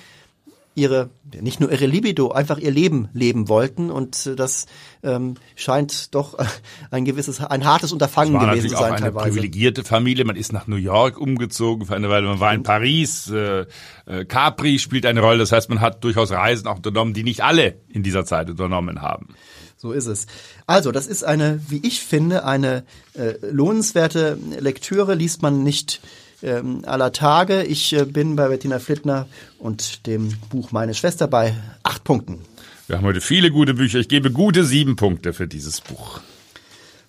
ihre, 0.76 1.10
nicht 1.40 1.58
nur 1.58 1.72
ihre 1.72 1.86
Libido, 1.86 2.30
einfach 2.30 2.58
ihr 2.58 2.70
Leben 2.70 3.08
leben 3.12 3.48
wollten 3.48 3.90
und 3.90 4.38
das 4.38 4.66
ähm, 5.02 5.34
scheint 5.56 6.14
doch 6.14 6.36
ein 6.90 7.04
gewisses, 7.04 7.40
ein 7.40 7.64
hartes 7.64 7.92
Unterfangen 7.92 8.34
war 8.34 8.50
gewesen 8.50 8.68
zu 8.68 8.76
sein. 8.76 8.84
Auch 8.84 8.96
eine 8.96 9.06
teilweise. 9.06 9.30
privilegierte 9.30 9.84
Familie, 9.84 10.24
man 10.24 10.36
ist 10.36 10.52
nach 10.52 10.66
New 10.66 10.76
York 10.76 11.18
umgezogen 11.18 11.86
für 11.86 11.96
eine 11.96 12.10
Weile, 12.10 12.26
man 12.28 12.40
war 12.40 12.54
in 12.54 12.62
Paris, 12.62 13.30
äh, 13.30 13.64
äh, 14.04 14.24
Capri 14.26 14.78
spielt 14.78 15.06
eine 15.06 15.20
Rolle, 15.20 15.38
das 15.38 15.50
heißt, 15.50 15.70
man 15.70 15.80
hat 15.80 16.04
durchaus 16.04 16.30
Reisen 16.30 16.68
auch 16.68 16.76
unternommen, 16.76 17.14
die 17.14 17.24
nicht 17.24 17.42
alle 17.42 17.80
in 17.88 18.02
dieser 18.02 18.26
Zeit 18.26 18.50
unternommen 18.50 19.00
haben. 19.00 19.34
So 19.78 19.92
ist 19.92 20.06
es. 20.06 20.26
Also, 20.66 20.90
das 20.92 21.06
ist 21.06 21.24
eine, 21.24 21.60
wie 21.68 21.80
ich 21.86 22.00
finde, 22.00 22.44
eine 22.44 22.84
äh, 23.14 23.34
lohnenswerte 23.42 24.38
Lektüre, 24.58 25.14
liest 25.14 25.42
man 25.42 25.62
nicht 25.62 26.00
ähm, 26.42 26.82
aller 26.86 27.12
Tage. 27.12 27.62
Ich 27.64 27.92
äh, 27.92 28.04
bin 28.04 28.36
bei 28.36 28.48
Bettina 28.48 28.78
Flittner 28.78 29.26
und 29.58 30.06
dem 30.06 30.34
Buch 30.50 30.72
Meine 30.72 30.94
Schwester 30.94 31.26
bei 31.26 31.54
acht 31.82 32.04
Punkten. 32.04 32.40
Wir 32.86 32.96
haben 32.96 33.04
heute 33.04 33.20
viele 33.20 33.50
gute 33.50 33.74
Bücher. 33.74 33.98
Ich 33.98 34.08
gebe 34.08 34.30
gute 34.30 34.64
sieben 34.64 34.96
Punkte 34.96 35.32
für 35.32 35.48
dieses 35.48 35.80
Buch. 35.80 36.20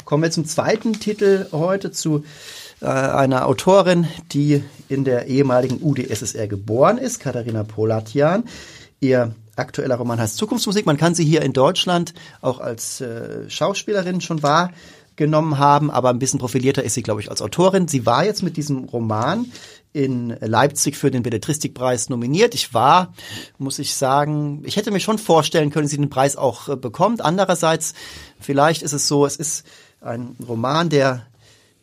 Kommen 0.05 0.24
wir 0.24 0.31
zum 0.31 0.46
zweiten 0.46 0.93
Titel 0.93 1.48
heute 1.51 1.91
zu 1.91 2.24
äh, 2.81 2.86
einer 2.86 3.46
Autorin, 3.46 4.07
die 4.31 4.63
in 4.88 5.03
der 5.03 5.27
ehemaligen 5.27 5.79
UdSSR 5.81 6.48
geboren 6.48 6.98
ist, 6.98 7.19
Katharina 7.19 7.63
Polatian. 7.63 8.46
Ihr 9.00 9.36
aktueller 9.55 9.96
Roman 9.96 10.19
heißt 10.19 10.38
Zukunftsmusik. 10.38 10.86
Man 10.86 10.98
kann 10.98 11.13
sie 11.13 11.25
hier 11.25 11.41
in 11.41 11.53
Deutschland 11.53 12.13
auch 12.41 12.60
als 12.60 13.01
äh, 13.01 13.50
Schauspielerin 13.50 14.22
schon 14.22 14.43
wahr 14.43 14.72
genommen 15.18 15.58
haben, 15.58 15.92
aber 15.92 16.10
ein 16.10 16.20
bisschen 16.20 16.40
profilierter 16.40 16.84
ist 16.84 16.94
sie, 16.94 17.04
glaube 17.04 17.22
ich, 17.22 17.30
als 17.30 17.42
Autorin. 17.42 17.88
Sie 17.88 18.06
war 18.06 18.24
jetzt 18.24 18.44
mit 18.44 18.56
diesem 18.56 18.86
Roman 18.86 19.52
in 19.92 20.30
Leipzig 20.40 20.96
für 20.96 21.12
den 21.12 21.24
Belletristikpreis 21.24 22.10
nominiert. 22.10 22.54
Ich 22.54 22.74
war, 22.74 23.14
muss 23.58 23.80
ich 23.80 23.96
sagen, 23.96 24.62
ich 24.64 24.78
hätte 24.78 24.92
mir 24.92 25.00
schon 25.00 25.18
vorstellen 25.18 25.72
können, 25.72 25.88
sie 25.88 25.98
den 25.98 26.10
Preis 26.10 26.36
auch 26.36 26.70
äh, 26.70 26.76
bekommt. 26.76 27.22
Andererseits, 27.22 27.94
vielleicht 28.40 28.84
ist 28.84 28.94
es 28.94 29.08
so, 29.08 29.26
es 29.26 29.36
ist 29.36 29.66
ein 30.00 30.36
Roman, 30.48 30.90
der 30.90 31.26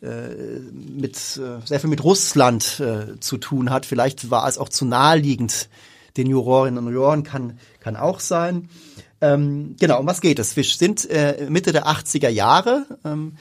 äh, 0.01 0.29
mit 0.71 1.17
äh, 1.37 1.65
sehr 1.65 1.79
viel 1.79 1.89
mit 1.89 2.03
Russland 2.03 2.79
äh, 2.79 3.19
zu 3.19 3.37
tun 3.37 3.69
hat. 3.69 3.85
Vielleicht 3.85 4.31
war 4.31 4.47
es 4.47 4.57
auch 4.57 4.69
zu 4.69 4.85
naheliegend 4.85 5.69
den 6.15 6.27
Jurorinnen 6.27 6.85
und 6.85 6.93
Juroren, 6.93 7.23
kann, 7.23 7.59
kann 7.81 7.95
auch 7.97 8.21
sein. 8.21 8.69
Ähm, 9.21 9.75
genau, 9.79 9.99
um 9.99 10.07
was 10.07 10.21
geht 10.21 10.39
es? 10.39 10.55
Wir 10.55 10.63
sind 10.63 11.09
äh, 11.09 11.47
Mitte 11.49 11.71
der 11.71 11.87
80er 11.87 12.29
Jahre 12.29 12.85
ähm, 13.03 13.33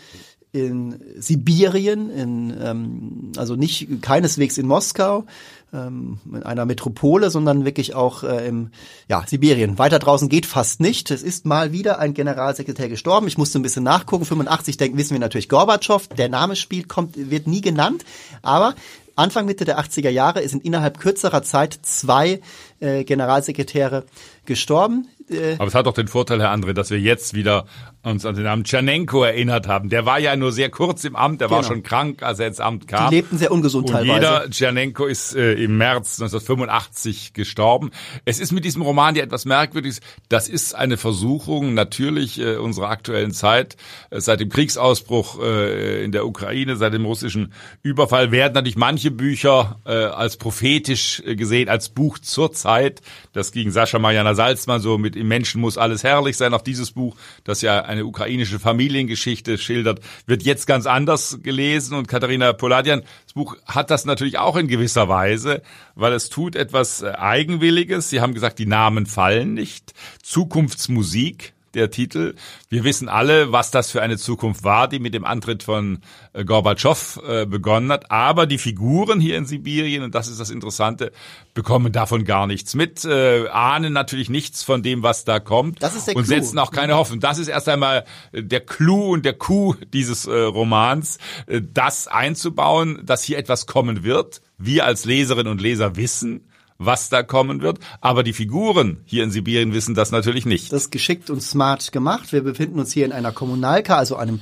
in 0.52 1.00
Sibirien, 1.18 2.10
in, 2.10 2.56
ähm, 2.62 3.32
also 3.36 3.56
nicht 3.56 4.00
keineswegs 4.02 4.56
in 4.56 4.68
Moskau, 4.68 5.24
ähm, 5.72 6.20
in 6.32 6.44
einer 6.44 6.64
Metropole, 6.64 7.28
sondern 7.28 7.64
wirklich 7.64 7.94
auch 7.94 8.22
äh, 8.22 8.46
im 8.46 8.70
ja, 9.08 9.24
Sibirien. 9.26 9.78
Weiter 9.78 9.98
draußen 9.98 10.28
geht 10.28 10.46
fast 10.46 10.80
nicht. 10.80 11.10
Es 11.10 11.24
ist 11.24 11.44
mal 11.44 11.72
wieder 11.72 11.98
ein 11.98 12.14
Generalsekretär 12.14 12.88
gestorben. 12.88 13.26
Ich 13.26 13.36
musste 13.36 13.58
ein 13.58 13.62
bisschen 13.62 13.82
nachgucken. 13.82 14.24
85 14.24 14.76
denken, 14.76 14.96
wissen 14.96 15.14
wir 15.14 15.18
natürlich 15.18 15.48
Gorbatschow. 15.48 16.06
Der 16.08 16.28
Name 16.28 16.54
spielt, 16.54 16.88
kommt, 16.88 17.30
wird 17.30 17.48
nie 17.48 17.60
genannt. 17.60 18.04
Aber 18.42 18.76
Anfang 19.16 19.46
Mitte 19.46 19.64
der 19.64 19.80
80er 19.80 20.10
Jahre 20.10 20.46
sind 20.48 20.64
innerhalb 20.64 20.98
kürzerer 20.98 21.42
Zeit 21.42 21.78
zwei 21.82 22.40
äh, 22.80 23.04
Generalsekretäre 23.04 24.04
gestorben. 24.44 25.08
Äh, 25.30 25.54
Aber 25.54 25.66
es 25.66 25.74
hat 25.74 25.86
doch 25.86 25.94
den 25.94 26.08
Vorteil, 26.08 26.40
Herr 26.40 26.52
André, 26.52 26.72
dass 26.72 26.90
wir 26.90 27.00
jetzt 27.00 27.34
wieder 27.34 27.66
uns 28.02 28.26
an 28.26 28.34
den 28.34 28.44
Namen 28.44 28.64
Tschernenko 28.64 29.24
erinnert 29.24 29.66
haben. 29.66 29.88
Der 29.88 30.04
war 30.04 30.18
ja 30.18 30.36
nur 30.36 30.52
sehr 30.52 30.70
kurz 30.70 31.04
im 31.04 31.16
Amt, 31.16 31.40
der 31.40 31.48
genau. 31.48 31.58
war 31.58 31.64
schon 31.64 31.82
krank, 31.82 32.22
als 32.22 32.38
er 32.38 32.48
ins 32.48 32.60
Amt 32.60 32.86
kam. 32.86 33.10
Die 33.10 33.16
lebten 33.16 33.38
sehr 33.38 33.50
ungesund 33.50 33.86
Und 33.86 33.92
teilweise. 33.92 34.14
Jeder 34.14 34.50
Tschernenko 34.50 35.06
ist 35.06 35.34
äh, 35.34 35.54
im 35.54 35.78
März 35.78 36.20
1985 36.20 37.32
gestorben. 37.32 37.90
Es 38.24 38.40
ist 38.40 38.52
mit 38.52 38.64
diesem 38.64 38.82
Roman 38.82 39.14
ja 39.14 39.22
etwas 39.22 39.46
Merkwürdiges. 39.46 40.00
Das 40.28 40.48
ist 40.48 40.74
eine 40.74 40.96
Versuchung 40.96 41.74
natürlich 41.74 42.38
äh, 42.38 42.56
unserer 42.56 42.90
aktuellen 42.90 43.32
Zeit. 43.32 43.76
Äh, 44.10 44.20
seit 44.20 44.40
dem 44.40 44.50
Kriegsausbruch 44.50 45.40
äh, 45.40 46.04
in 46.04 46.12
der 46.12 46.26
Ukraine, 46.26 46.76
seit 46.76 46.92
dem 46.92 47.06
russischen 47.06 47.52
Überfall 47.82 48.30
werden 48.30 48.52
natürlich 48.54 48.76
manche 48.76 49.10
Bücher 49.10 49.80
äh, 49.86 49.92
als 49.92 50.36
prophetisch 50.36 51.22
gesehen, 51.24 51.68
als 51.70 51.88
Buch 51.88 52.18
zur 52.18 52.52
Zeit. 52.52 53.00
Das 53.32 53.50
ging 53.50 53.70
Sascha 53.70 53.98
Mariana 53.98 54.34
Salzmann 54.34 54.80
so 54.80 54.98
mit 54.98 55.13
Im 55.16 55.28
Menschen 55.28 55.60
muss 55.60 55.78
alles 55.78 56.04
herrlich 56.04 56.36
sein. 56.36 56.54
Auch 56.54 56.62
dieses 56.62 56.92
Buch, 56.92 57.16
das 57.44 57.62
ja 57.62 57.80
eine 57.82 58.04
ukrainische 58.04 58.58
Familiengeschichte 58.58 59.58
schildert, 59.58 60.00
wird 60.26 60.42
jetzt 60.42 60.66
ganz 60.66 60.86
anders 60.86 61.38
gelesen. 61.42 61.96
Und 61.96 62.08
Katharina 62.08 62.52
Poladian, 62.52 63.02
das 63.24 63.32
Buch 63.34 63.56
hat 63.66 63.90
das 63.90 64.04
natürlich 64.04 64.38
auch 64.38 64.56
in 64.56 64.68
gewisser 64.68 65.08
Weise, 65.08 65.62
weil 65.94 66.12
es 66.12 66.28
tut 66.28 66.56
etwas 66.56 67.02
Eigenwilliges. 67.02 68.10
Sie 68.10 68.20
haben 68.20 68.34
gesagt, 68.34 68.58
die 68.58 68.66
Namen 68.66 69.06
fallen 69.06 69.54
nicht. 69.54 69.94
Zukunftsmusik 70.22 71.53
der 71.74 71.90
Titel. 71.90 72.34
Wir 72.68 72.84
wissen 72.84 73.08
alle, 73.08 73.52
was 73.52 73.70
das 73.70 73.90
für 73.90 74.02
eine 74.02 74.18
Zukunft 74.18 74.64
war, 74.64 74.88
die 74.88 74.98
mit 74.98 75.14
dem 75.14 75.24
Antritt 75.24 75.62
von 75.62 76.00
äh, 76.32 76.44
Gorbatschow 76.44 77.20
äh, 77.26 77.46
begonnen 77.46 77.90
hat. 77.92 78.10
Aber 78.10 78.46
die 78.46 78.58
Figuren 78.58 79.20
hier 79.20 79.36
in 79.36 79.46
Sibirien, 79.46 80.02
und 80.02 80.14
das 80.14 80.28
ist 80.28 80.40
das 80.40 80.50
Interessante, 80.50 81.12
bekommen 81.54 81.92
davon 81.92 82.24
gar 82.24 82.46
nichts 82.46 82.74
mit, 82.74 83.04
äh, 83.04 83.48
ahnen 83.48 83.92
natürlich 83.92 84.30
nichts 84.30 84.62
von 84.62 84.82
dem, 84.82 85.02
was 85.02 85.24
da 85.24 85.40
kommt 85.40 85.82
das 85.82 85.94
ist 85.94 86.08
der 86.08 86.16
und 86.16 86.24
Clou. 86.24 86.34
setzen 86.34 86.58
auch 86.58 86.70
keine 86.70 86.96
Hoffnung. 86.96 87.20
Das 87.20 87.38
ist 87.38 87.48
erst 87.48 87.68
einmal 87.68 88.04
der 88.32 88.60
Clou 88.60 89.12
und 89.12 89.24
der 89.24 89.34
Coup 89.34 89.76
dieses 89.92 90.26
äh, 90.26 90.32
Romans, 90.32 91.18
äh, 91.46 91.60
das 91.62 92.08
einzubauen, 92.08 93.00
dass 93.04 93.22
hier 93.22 93.38
etwas 93.38 93.66
kommen 93.66 94.02
wird. 94.04 94.40
Wir 94.58 94.84
als 94.86 95.04
Leserinnen 95.04 95.50
und 95.50 95.60
Leser 95.60 95.96
wissen, 95.96 96.48
was 96.78 97.08
da 97.08 97.22
kommen 97.22 97.62
wird. 97.62 97.78
Aber 98.00 98.22
die 98.22 98.32
Figuren 98.32 98.98
hier 99.04 99.24
in 99.24 99.30
Sibirien 99.30 99.72
wissen 99.72 99.94
das 99.94 100.10
natürlich 100.10 100.46
nicht. 100.46 100.72
Das 100.72 100.84
ist 100.84 100.90
geschickt 100.90 101.30
und 101.30 101.42
smart 101.42 101.92
gemacht. 101.92 102.32
Wir 102.32 102.42
befinden 102.42 102.78
uns 102.78 102.92
hier 102.92 103.04
in 103.04 103.12
einer 103.12 103.32
Kommunalka, 103.32 103.96
also 103.96 104.16
einem, 104.16 104.40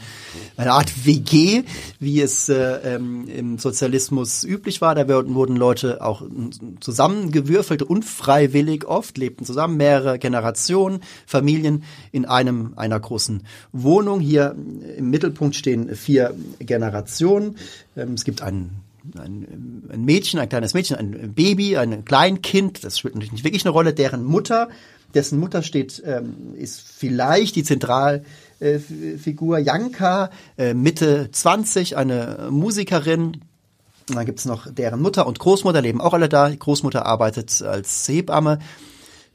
einer 0.56 0.72
Art 0.74 1.04
WG, 1.04 1.64
wie 1.98 2.20
es 2.20 2.48
äh, 2.48 2.94
ähm, 2.94 3.28
im 3.28 3.58
Sozialismus 3.58 4.44
üblich 4.44 4.80
war. 4.80 4.94
Da 4.94 5.06
wurden 5.08 5.56
Leute 5.56 6.02
auch 6.02 6.22
zusammengewürfelt, 6.80 7.82
unfreiwillig 7.82 8.86
oft, 8.86 9.18
lebten 9.18 9.44
zusammen, 9.44 9.76
mehrere 9.76 10.18
Generationen, 10.18 11.00
Familien 11.26 11.84
in 12.12 12.24
einem, 12.24 12.72
einer 12.76 12.98
großen 12.98 13.42
Wohnung. 13.72 14.20
Hier 14.20 14.56
im 14.96 15.10
Mittelpunkt 15.10 15.54
stehen 15.54 15.94
vier 15.94 16.34
Generationen. 16.58 17.56
Ähm, 17.96 18.14
es 18.14 18.24
gibt 18.24 18.42
einen 18.42 18.82
ein, 19.16 19.88
ein 19.92 20.04
Mädchen, 20.04 20.40
ein 20.40 20.48
kleines 20.48 20.74
Mädchen, 20.74 20.96
ein 20.96 21.32
Baby, 21.34 21.76
ein 21.76 22.04
Kleinkind, 22.04 22.84
das 22.84 22.98
spielt 22.98 23.14
natürlich 23.14 23.32
nicht 23.32 23.44
wirklich 23.44 23.64
eine 23.64 23.72
Rolle, 23.72 23.94
deren 23.94 24.24
Mutter, 24.24 24.68
dessen 25.14 25.38
Mutter 25.38 25.62
steht, 25.62 26.02
ähm, 26.06 26.54
ist 26.56 26.80
vielleicht 26.80 27.56
die 27.56 27.64
Zentralfigur 27.64 29.58
äh, 29.58 29.62
Janka, 29.62 30.30
äh, 30.56 30.74
Mitte 30.74 31.28
20, 31.30 31.96
eine 31.96 32.48
Musikerin. 32.50 33.42
Und 34.08 34.16
dann 34.16 34.26
gibt's 34.26 34.46
noch 34.46 34.72
deren 34.72 35.00
Mutter 35.00 35.26
und 35.26 35.38
Großmutter, 35.38 35.80
leben 35.80 36.00
auch 36.00 36.14
alle 36.14 36.28
da. 36.28 36.48
Die 36.48 36.58
Großmutter 36.58 37.06
arbeitet 37.06 37.62
als 37.62 38.08
Hebamme 38.08 38.58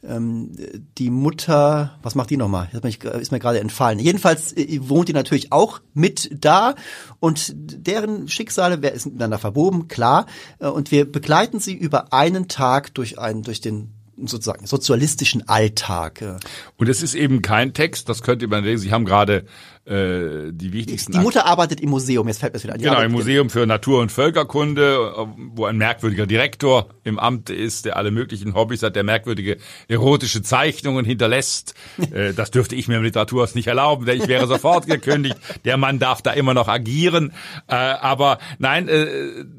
ähm, 0.04 0.51
die 0.98 1.10
Mutter, 1.10 1.98
was 2.01 2.16
macht 2.16 2.30
die 2.30 2.38
nochmal? 2.38 2.70
Ist 2.72 3.32
mir 3.32 3.39
gerade 3.39 3.60
entfallen. 3.60 4.00
Jedenfalls 4.00 4.54
äh, 4.54 4.80
wohnt 4.82 5.10
die 5.10 5.13
natürlich 5.13 5.51
auch 5.51 5.82
mit 5.94 6.30
da 6.44 6.75
und 7.20 7.54
deren 7.56 8.27
Schicksale 8.27 8.75
ist 8.89 9.06
miteinander 9.06 9.39
verwoben, 9.39 9.88
klar. 9.88 10.25
Äh, 10.60 10.68
und 10.68 10.92
wir 10.92 11.12
begleiten 11.12 11.60
sie 11.60 11.74
über 11.74 12.13
einen 12.13 12.48
Tag 12.48 12.94
durch 12.94 13.20
einen, 13.20 13.44
durch 13.44 13.62
den 13.62 13.94
sozusagen 14.25 14.66
sozialistischen 14.66 15.48
Alltag. 15.48 16.39
Und 16.77 16.89
es 16.89 17.04
ist 17.04 17.13
eben 17.13 17.44
kein 17.44 17.74
Text, 17.74 18.10
das 18.10 18.24
könnte 18.24 18.48
man 18.48 18.63
lesen. 18.63 18.84
Sie 18.84 18.92
haben 18.92 19.06
gerade 19.06 19.46
äh, 19.88 20.51
die 20.51 20.74
wichtigsten. 20.74 21.13
Die 21.13 21.20
Mutter 21.20 21.46
arbeitet 21.46 21.79
im 21.79 21.89
Museum, 21.89 22.27
jetzt 22.27 22.39
fällt 22.39 22.53
mir 22.53 22.62
wieder 22.62 22.74
an. 22.74 22.79
Die 22.79 22.86
genau, 22.86 23.01
im 23.01 23.12
Museum 23.12 23.50
für 23.50 23.65
Natur- 23.65 24.01
und 24.01 24.12
Völkerkunde, 24.12 25.27
wo 25.38 25.65
ein 25.65 25.77
merkwürdiger 25.77 26.27
Direktor 26.27 26.89
im 27.06 27.17
Amt 27.17 27.50
ist, 27.50 27.86
der 27.86 27.96
alle 27.96 28.12
möglichen 28.12 28.53
Hobbys 28.53 28.84
hat, 28.84 28.98
der 28.98 29.03
merkwürdige 29.03 29.58
erotische 29.88 30.41
Zeichnungen 30.41 31.06
hinterlässt. 31.06 31.74
äh, 32.12 32.34
das 32.34 32.51
dürfte 32.51 32.75
ich 32.75 32.89
mir 32.89 32.98
im 32.98 33.03
Literaturhaus 33.03 33.56
nicht 33.56 33.67
erlauben, 33.67 34.06
denn 34.06 34.22
ich 34.22 34.27
wäre 34.27 34.46
sofort 34.48 34.88
gekündigt. 34.88 35.38
Der 35.63 35.77
Mann 35.77 36.00
darf 36.00 36.22
da 36.22 36.32
immer 36.32 36.53
noch 36.53 36.67
agieren. 36.67 37.32
Äh, 37.67 37.75
aber 37.75 38.39
nein, 38.60 38.89
äh, 38.89 39.08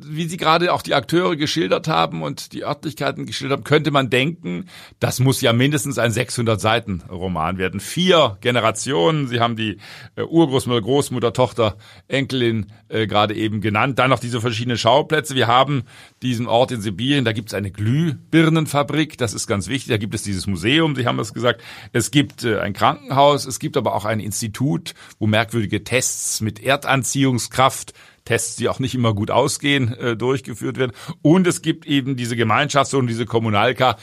wie 0.03 0.29
Sie 0.29 0.37
gerade 0.37 0.75
auch 0.75 0.83
die 0.83 0.95
Akteure 0.95 1.37
geschildert 1.37 1.89
haben 1.89 2.23
und 2.23 2.53
die 2.53 2.65
Örtlichkeiten 2.65 3.25
geschildert 3.25 3.59
haben, 3.59 3.65
könnte 3.65 3.91
man 3.91 4.11
denken, 4.11 4.67
das 5.01 5.21
muss 5.21 5.41
ja 5.41 5.55
mindestens 5.55 5.99
ein 5.99 6.13
600 6.13 6.61
Seiten 6.61 7.03
Roman 7.11 7.57
werden. 7.57 7.81
Vier 7.81 8.37
Generationen. 8.43 9.29
Sie 9.29 9.41
haben 9.41 9.57
die 9.57 9.79
äh, 10.19 10.23
Urgroßmutter, 10.23 10.83
Großmutter, 10.83 11.33
Tochter, 11.33 11.77
Enkelin 12.09 12.67
äh, 12.89 13.07
gerade 13.07 13.35
eben 13.35 13.61
genannt. 13.61 13.99
Dann 13.99 14.11
noch 14.11 14.19
diese 14.19 14.41
verschiedenen 14.41 14.79
Schauplätze. 14.79 15.35
Wir 15.35 15.47
haben 15.47 15.85
diesen 16.23 16.47
Ort 16.47 16.73
in 16.73 16.81
Sibirien, 16.81 17.25
da 17.25 17.33
gibt 17.33 17.49
es 17.49 17.55
eine 17.55 17.71
Glühbirnenfabrik, 17.71 19.17
das 19.19 19.33
ist 19.33 19.47
ganz 19.47 19.69
wichtig. 19.69 19.91
Da 19.91 19.97
gibt 19.97 20.15
es 20.15 20.23
dieses 20.23 20.47
Museum, 20.47 20.97
Sie 20.97 21.07
haben 21.07 21.19
es 21.21 21.33
gesagt. 21.33 21.63
Es 21.93 22.11
gibt 22.11 22.45
äh, 22.45 22.59
ein 22.59 22.73
Krankenhaus, 22.73 23.47
es 23.47 23.59
gibt 23.59 23.77
aber 23.77 23.95
auch 23.95 24.05
ein 24.05 24.21
Institut, 24.21 24.95
wo 25.19 25.27
merkwürdige 25.27 25.85
Tests 25.85 26.41
mit 26.41 26.63
Erdanziehungskraft 26.63 27.95
Tests, 28.29 28.57
die 28.57 28.69
auch 28.69 28.79
nicht 28.79 28.95
immer 28.95 29.15
gut 29.15 29.31
ausgehen, 29.31 29.97
äh, 29.97 30.15
durchgeführt 30.15 30.77
werden. 30.77 30.93
Und 31.23 31.47
es 31.47 31.63
gibt 31.63 31.87
eben 31.87 32.15
diese 32.15 32.37
Gemeinschaftswohnung, 32.37 33.07
diese 33.07 33.25
Kommunalka, 33.25 33.97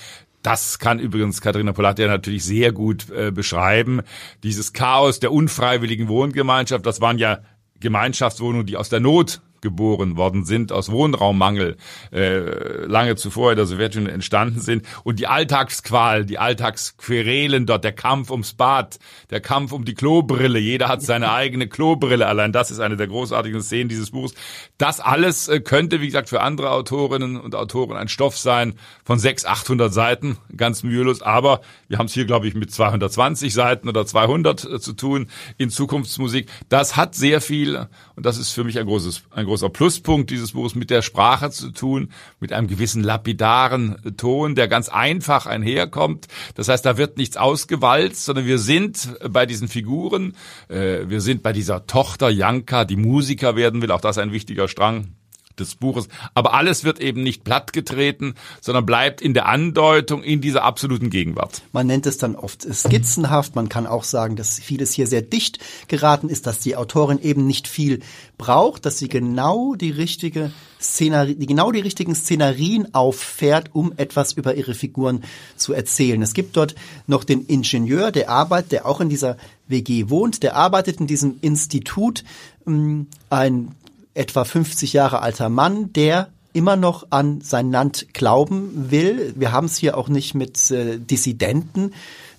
das 0.46 0.80
kann 0.80 1.00
übrigens 1.00 1.42
Katharina 1.42 1.74
Polatia 1.74 2.08
natürlich 2.08 2.44
sehr 2.46 2.72
gut 2.72 3.10
äh, 3.10 3.32
beschreiben. 3.32 4.02
Dieses 4.44 4.74
Chaos 4.74 5.20
der 5.20 5.32
unfreiwilligen 5.32 6.08
Wohngemeinschaft, 6.08 6.86
das 6.86 7.02
waren 7.02 7.18
ja 7.18 7.40
Gemeinschaftswohnungen, 7.80 8.66
die 8.66 8.78
aus 8.78 8.90
der 8.90 9.00
Not 9.00 9.42
geboren 9.66 10.16
worden 10.16 10.46
sind, 10.46 10.72
aus 10.72 10.92
Wohnraummangel 10.92 11.78
äh, 12.14 12.86
lange 12.86 13.16
zuvor 13.16 13.52
in 13.52 13.58
der 13.58 13.66
Sowjetunion 13.66 14.14
entstanden 14.14 14.62
sind. 14.62 14.86
Und 15.04 15.20
die 15.20 15.26
Alltagsqual, 15.26 16.24
die 16.24 16.38
Alltagsquerelen 16.38 17.66
dort, 17.66 17.84
der 17.84 17.94
Kampf 17.94 18.30
ums 18.30 18.54
Bad, 18.54 19.00
der 19.32 19.42
Kampf 19.42 19.72
um 19.72 19.84
die 19.84 19.96
Klobrille, 19.96 20.60
jeder 20.60 20.88
hat 20.88 21.02
seine 21.02 21.32
eigene 21.32 21.68
Klobrille, 21.68 22.28
allein 22.28 22.52
das 22.52 22.70
ist 22.70 22.80
eine 22.80 22.96
der 22.96 23.08
großartigen 23.08 23.62
Szenen 23.64 23.90
dieses 23.90 24.12
Buches. 24.12 24.36
Das 24.78 25.00
alles 25.00 25.48
äh, 25.48 25.60
könnte, 25.62 26.00
wie 26.00 26.06
gesagt, 26.06 26.30
für 26.30 26.42
andere 26.42 26.70
Autorinnen 26.70 27.38
und 27.38 27.56
Autoren 27.56 27.98
ein 27.98 28.08
Stoff 28.08 28.38
sein 28.38 28.76
von 29.04 29.18
600, 29.18 29.52
800 29.52 29.92
Seiten, 29.92 30.38
ganz 30.56 30.84
mühelos. 30.84 31.24
Aber 31.24 31.62
wir 31.88 31.98
haben 31.98 32.08
es 32.08 32.14
hier, 32.14 32.26
glaube 32.26 32.48
ich, 32.48 32.56
mit 32.56 32.72
220 32.72 33.54
Seiten 33.54 33.90
oder 33.90 34.06
200 34.06 34.66
äh, 34.66 34.80
zu 34.80 34.94
tun 34.94 35.28
in 35.58 35.70
Zukunftsmusik. 35.70 36.50
Das 36.70 36.96
hat 36.96 37.16
sehr 37.16 37.42
viel 37.42 37.88
und 38.16 38.26
das 38.26 38.38
ist 38.38 38.52
für 38.52 38.64
mich 38.64 38.80
ein 38.80 38.86
großes, 38.86 39.24
ein 39.32 39.46
großer 39.46 39.70
Pluspunkt 39.70 40.30
dieses 40.30 40.54
Buches 40.54 40.76
mit 40.76 40.90
der 40.90 41.02
Sprache 41.02 41.52
zu 41.52 41.72
tun, 41.72 42.10
mit 42.40 42.54
einem 42.54 42.68
gewissen 42.68 43.04
lapidaren 43.04 44.16
Ton, 44.18 44.56
der 44.56 44.68
ganz 44.68 44.90
einfach 44.90 45.46
einherkommt. 45.46 46.28
Das 46.56 46.68
heißt, 46.68 46.86
da 46.86 46.98
wird 46.98 47.18
nichts 47.18 47.38
ausgewalzt, 47.38 48.26
sondern 48.26 48.46
wir 48.46 48.60
sind 48.60 49.16
bei 49.30 49.46
diesen 49.46 49.68
Figuren, 49.68 50.36
äh, 50.70 51.08
wir 51.08 51.22
sind 51.22 51.44
bei 51.44 51.54
dieser 51.54 51.86
Tochter 51.88 52.30
Janka, 52.30 52.86
die 52.86 52.96
Musiker 52.96 53.56
werden 53.56 53.82
will, 53.82 53.92
auch 53.92 54.02
das 54.02 54.18
ein 54.18 54.32
wichtiger 54.32 54.68
Strang 54.68 55.16
des 55.60 55.76
Buches. 55.76 56.08
Aber 56.34 56.54
alles 56.54 56.84
wird 56.84 57.00
eben 57.00 57.24
nicht 57.24 57.44
plattgetreten, 57.44 58.36
sondern 58.62 58.86
bleibt 58.86 59.22
in 59.22 59.34
der 59.34 59.48
Andeutung 59.48 60.24
in 60.24 60.42
dieser 60.42 60.64
absoluten 60.64 61.10
Gegenwart. 61.10 61.62
Man 61.72 61.88
nennt 61.88 62.06
es 62.06 62.18
dann 62.18 62.36
oft 62.36 62.62
skizzenhaft. 62.62 63.56
Man 63.56 63.70
kann 63.70 63.88
auch 63.88 64.04
sagen, 64.04 64.36
dass 64.36 64.60
vieles 64.60 64.94
hier 64.94 65.08
sehr 65.08 65.22
dicht 65.22 65.60
geraten 65.88 66.30
ist, 66.30 66.48
dass 66.48 66.60
die 66.60 66.76
Autorin 66.76 67.20
eben 67.22 67.48
nicht 67.48 67.68
viel 67.68 68.02
braucht, 68.38 68.86
dass 68.86 68.98
sie 68.98 69.08
genau 69.08 69.76
die 69.76 69.92
richtige 69.92 70.52
Szenerie, 70.82 71.36
genau 71.46 71.72
die 71.72 71.80
richtigen 71.80 72.16
Szenarien 72.16 72.94
auffährt, 72.94 73.70
um 73.74 73.94
etwas 73.98 74.34
über 74.34 74.56
ihre 74.56 74.74
Figuren 74.74 75.24
zu 75.56 75.74
erzählen. 75.74 76.22
Es 76.22 76.34
gibt 76.34 76.58
dort 76.58 76.76
noch 77.08 77.24
den 77.24 77.46
Ingenieur, 77.46 78.12
der 78.12 78.30
arbeitet, 78.30 78.72
der 78.72 78.86
auch 78.86 79.02
in 79.02 79.10
dieser 79.10 79.38
WG 79.68 80.10
wohnt, 80.10 80.44
der 80.44 80.56
arbeitet 80.56 81.00
in 81.00 81.08
diesem 81.08 81.38
Institut, 81.42 82.24
ähm, 82.68 83.08
ein 83.30 83.72
etwa 84.16 84.44
50 84.44 84.94
Jahre 84.94 85.22
alter 85.22 85.50
Mann, 85.50 85.94
der 85.94 86.30
immer 86.54 86.78
noch 86.78 87.08
an 87.10 87.42
sein 87.42 87.70
Land 87.70 88.08
glauben 88.14 88.90
will. 88.90 89.34
Wir 89.36 89.52
haben 89.52 89.66
es 89.66 89.78
hier 89.78 89.98
auch 89.98 90.08
nicht 90.08 90.34
mit 90.34 90.72
äh, 90.72 90.98
Dissidenten 90.98 91.92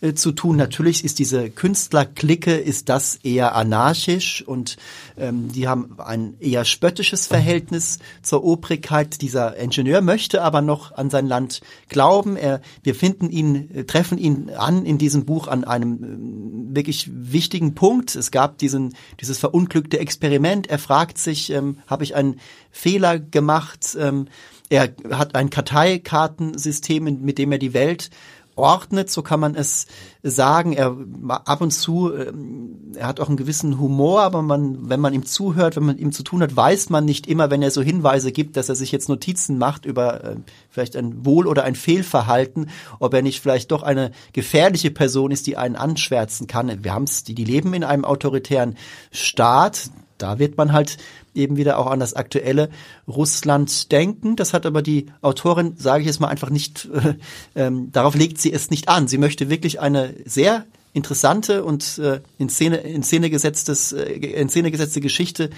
äh, 0.07 0.15
zu 0.15 0.33
tun. 0.33 0.57
Natürlich 0.57 1.05
ist 1.05 1.19
diese 1.19 1.51
Künstlerklicke, 1.51 2.55
ist 2.55 2.89
das 2.89 3.17
eher 3.17 3.55
anarchisch 3.55 4.43
und 4.47 4.77
ähm, 5.17 5.51
die 5.53 5.69
haben 5.69 5.99
ein 5.99 6.35
eher 6.41 6.65
spöttisches 6.65 7.27
Verhältnis 7.27 7.99
zur 8.23 8.45
Obrigkeit. 8.45 9.21
Dieser 9.23 9.57
Ingenieur 9.57 10.01
möchte 10.01 10.43
aber 10.43 10.63
noch 10.63 10.93
an 10.93 11.11
sein 11.11 11.27
Land 11.27 11.61
glauben. 11.89 12.37
Er, 12.37 12.61
wir 12.83 12.95
finden 12.95 13.31
ihn, 13.31 13.71
äh, 13.75 13.85
treffen 13.85 14.19
ihn 14.19 14.51
an 14.51 14.85
in 14.85 14.99
diesem 14.99 15.25
Buch 15.25 15.49
an 15.49 15.65
einem 15.65 16.73
äh, 16.73 16.77
wirklich 16.77 17.11
wichtigen 17.13 17.75
Punkt. 17.75 18.15
Es 18.15 18.31
gab 18.31 18.59
diesen, 18.59 18.95
dieses 19.21 19.39
verunglückte 19.39 19.99
Experiment. 19.99 20.69
Er 20.69 20.78
fragt 20.78 21.19
sich, 21.19 21.50
ähm, 21.50 21.78
habe 21.87 22.04
ich 22.04 22.15
einen 22.15 22.41
Fehler 22.71 23.19
gemacht? 23.19 23.97
Ähm, 23.99 24.28
er 24.69 24.95
hat 25.11 25.35
ein 25.35 25.50
Karteikartensystem, 25.50 27.04
mit 27.23 27.39
dem 27.39 27.52
er 27.52 27.59
die 27.59 27.75
Welt 27.75 28.11
ordnet, 28.56 29.10
so 29.10 29.23
kann 29.23 29.38
man 29.38 29.54
es 29.54 29.86
sagen. 30.23 30.73
Er 30.73 30.97
ab 31.28 31.60
und 31.60 31.71
zu, 31.71 32.12
ähm, 32.12 32.92
er 32.97 33.06
hat 33.06 33.21
auch 33.21 33.28
einen 33.28 33.36
gewissen 33.36 33.78
Humor, 33.78 34.23
aber 34.23 34.42
man, 34.42 34.88
wenn 34.88 34.99
man 34.99 35.14
ihm 35.14 35.25
zuhört, 35.25 35.76
wenn 35.76 35.84
man 35.84 35.99
ihm 35.99 36.10
zu 36.10 36.23
tun 36.23 36.42
hat, 36.42 36.56
weiß 36.56 36.90
man 36.90 37.04
nicht 37.04 37.26
immer, 37.26 37.50
wenn 37.50 37.62
er 37.62 37.71
so 37.71 37.82
Hinweise 37.82 38.32
gibt, 38.32 38.56
dass 38.56 38.69
er 38.69 38.75
sich 38.75 38.90
jetzt 38.90 39.08
Notizen 39.08 39.58
macht 39.58 39.84
über 39.84 40.25
äh, 40.25 40.36
vielleicht 40.71 40.97
ein 40.97 41.25
Wohl- 41.25 41.47
oder 41.47 41.64
ein 41.64 41.75
Fehlverhalten, 41.75 42.71
ob 42.99 43.14
er 43.14 43.23
nicht 43.23 43.40
vielleicht 43.40 43.71
doch 43.71 43.82
eine 43.82 44.10
gefährliche 44.32 44.90
Person 44.90 45.30
ist, 45.30 45.47
die 45.47 45.56
einen 45.56 45.76
anschwärzen 45.76 46.47
kann. 46.47 46.82
Wir 46.82 46.95
haben 46.95 47.04
es, 47.04 47.25
die, 47.25 47.34
die 47.34 47.45
leben 47.45 47.75
in 47.75 47.84
einem 47.84 48.04
autoritären 48.04 48.76
Staat. 49.12 49.90
Da 50.19 50.38
wird 50.38 50.56
man 50.56 50.73
halt 50.73 50.97
eben 51.37 51.57
wieder 51.57 51.79
auch 51.79 51.87
an 51.87 52.01
das 52.01 52.15
aktuelle 52.15 52.71
Russland 53.07 53.93
denken. 53.93 54.37
Das 54.37 54.53
hat 54.53 54.67
aber 54.67 54.83
die 54.83 55.07
Autorin, 55.21 55.75
sage 55.77 56.03
ich 56.03 56.07
jetzt 56.07 56.21
mal 56.21 56.29
einfach 56.29 56.51
nicht, 56.51 56.89
äh, 56.93 57.15
ähm, 57.55 57.93
darauf 57.93 58.15
legt 58.15 58.39
sie 58.41 58.53
es 58.53 58.71
nicht 58.71 58.89
an. 58.89 59.09
Sie 59.09 59.19
möchte 59.19 59.51
wirklich 59.51 59.81
eine 59.81 60.15
sehr 60.25 60.67
interessante 60.93 61.63
und 61.63 61.99
äh, 61.99 62.21
in 62.39 62.49
Szene 62.49 62.79
in 62.79 63.03
Szene 63.03 63.29
gesetztes 63.29 63.93
äh, 63.93 64.05
in 64.05 64.49
Szene 64.49 64.71
gesetzte 64.71 65.03
Geschichte 65.03 65.51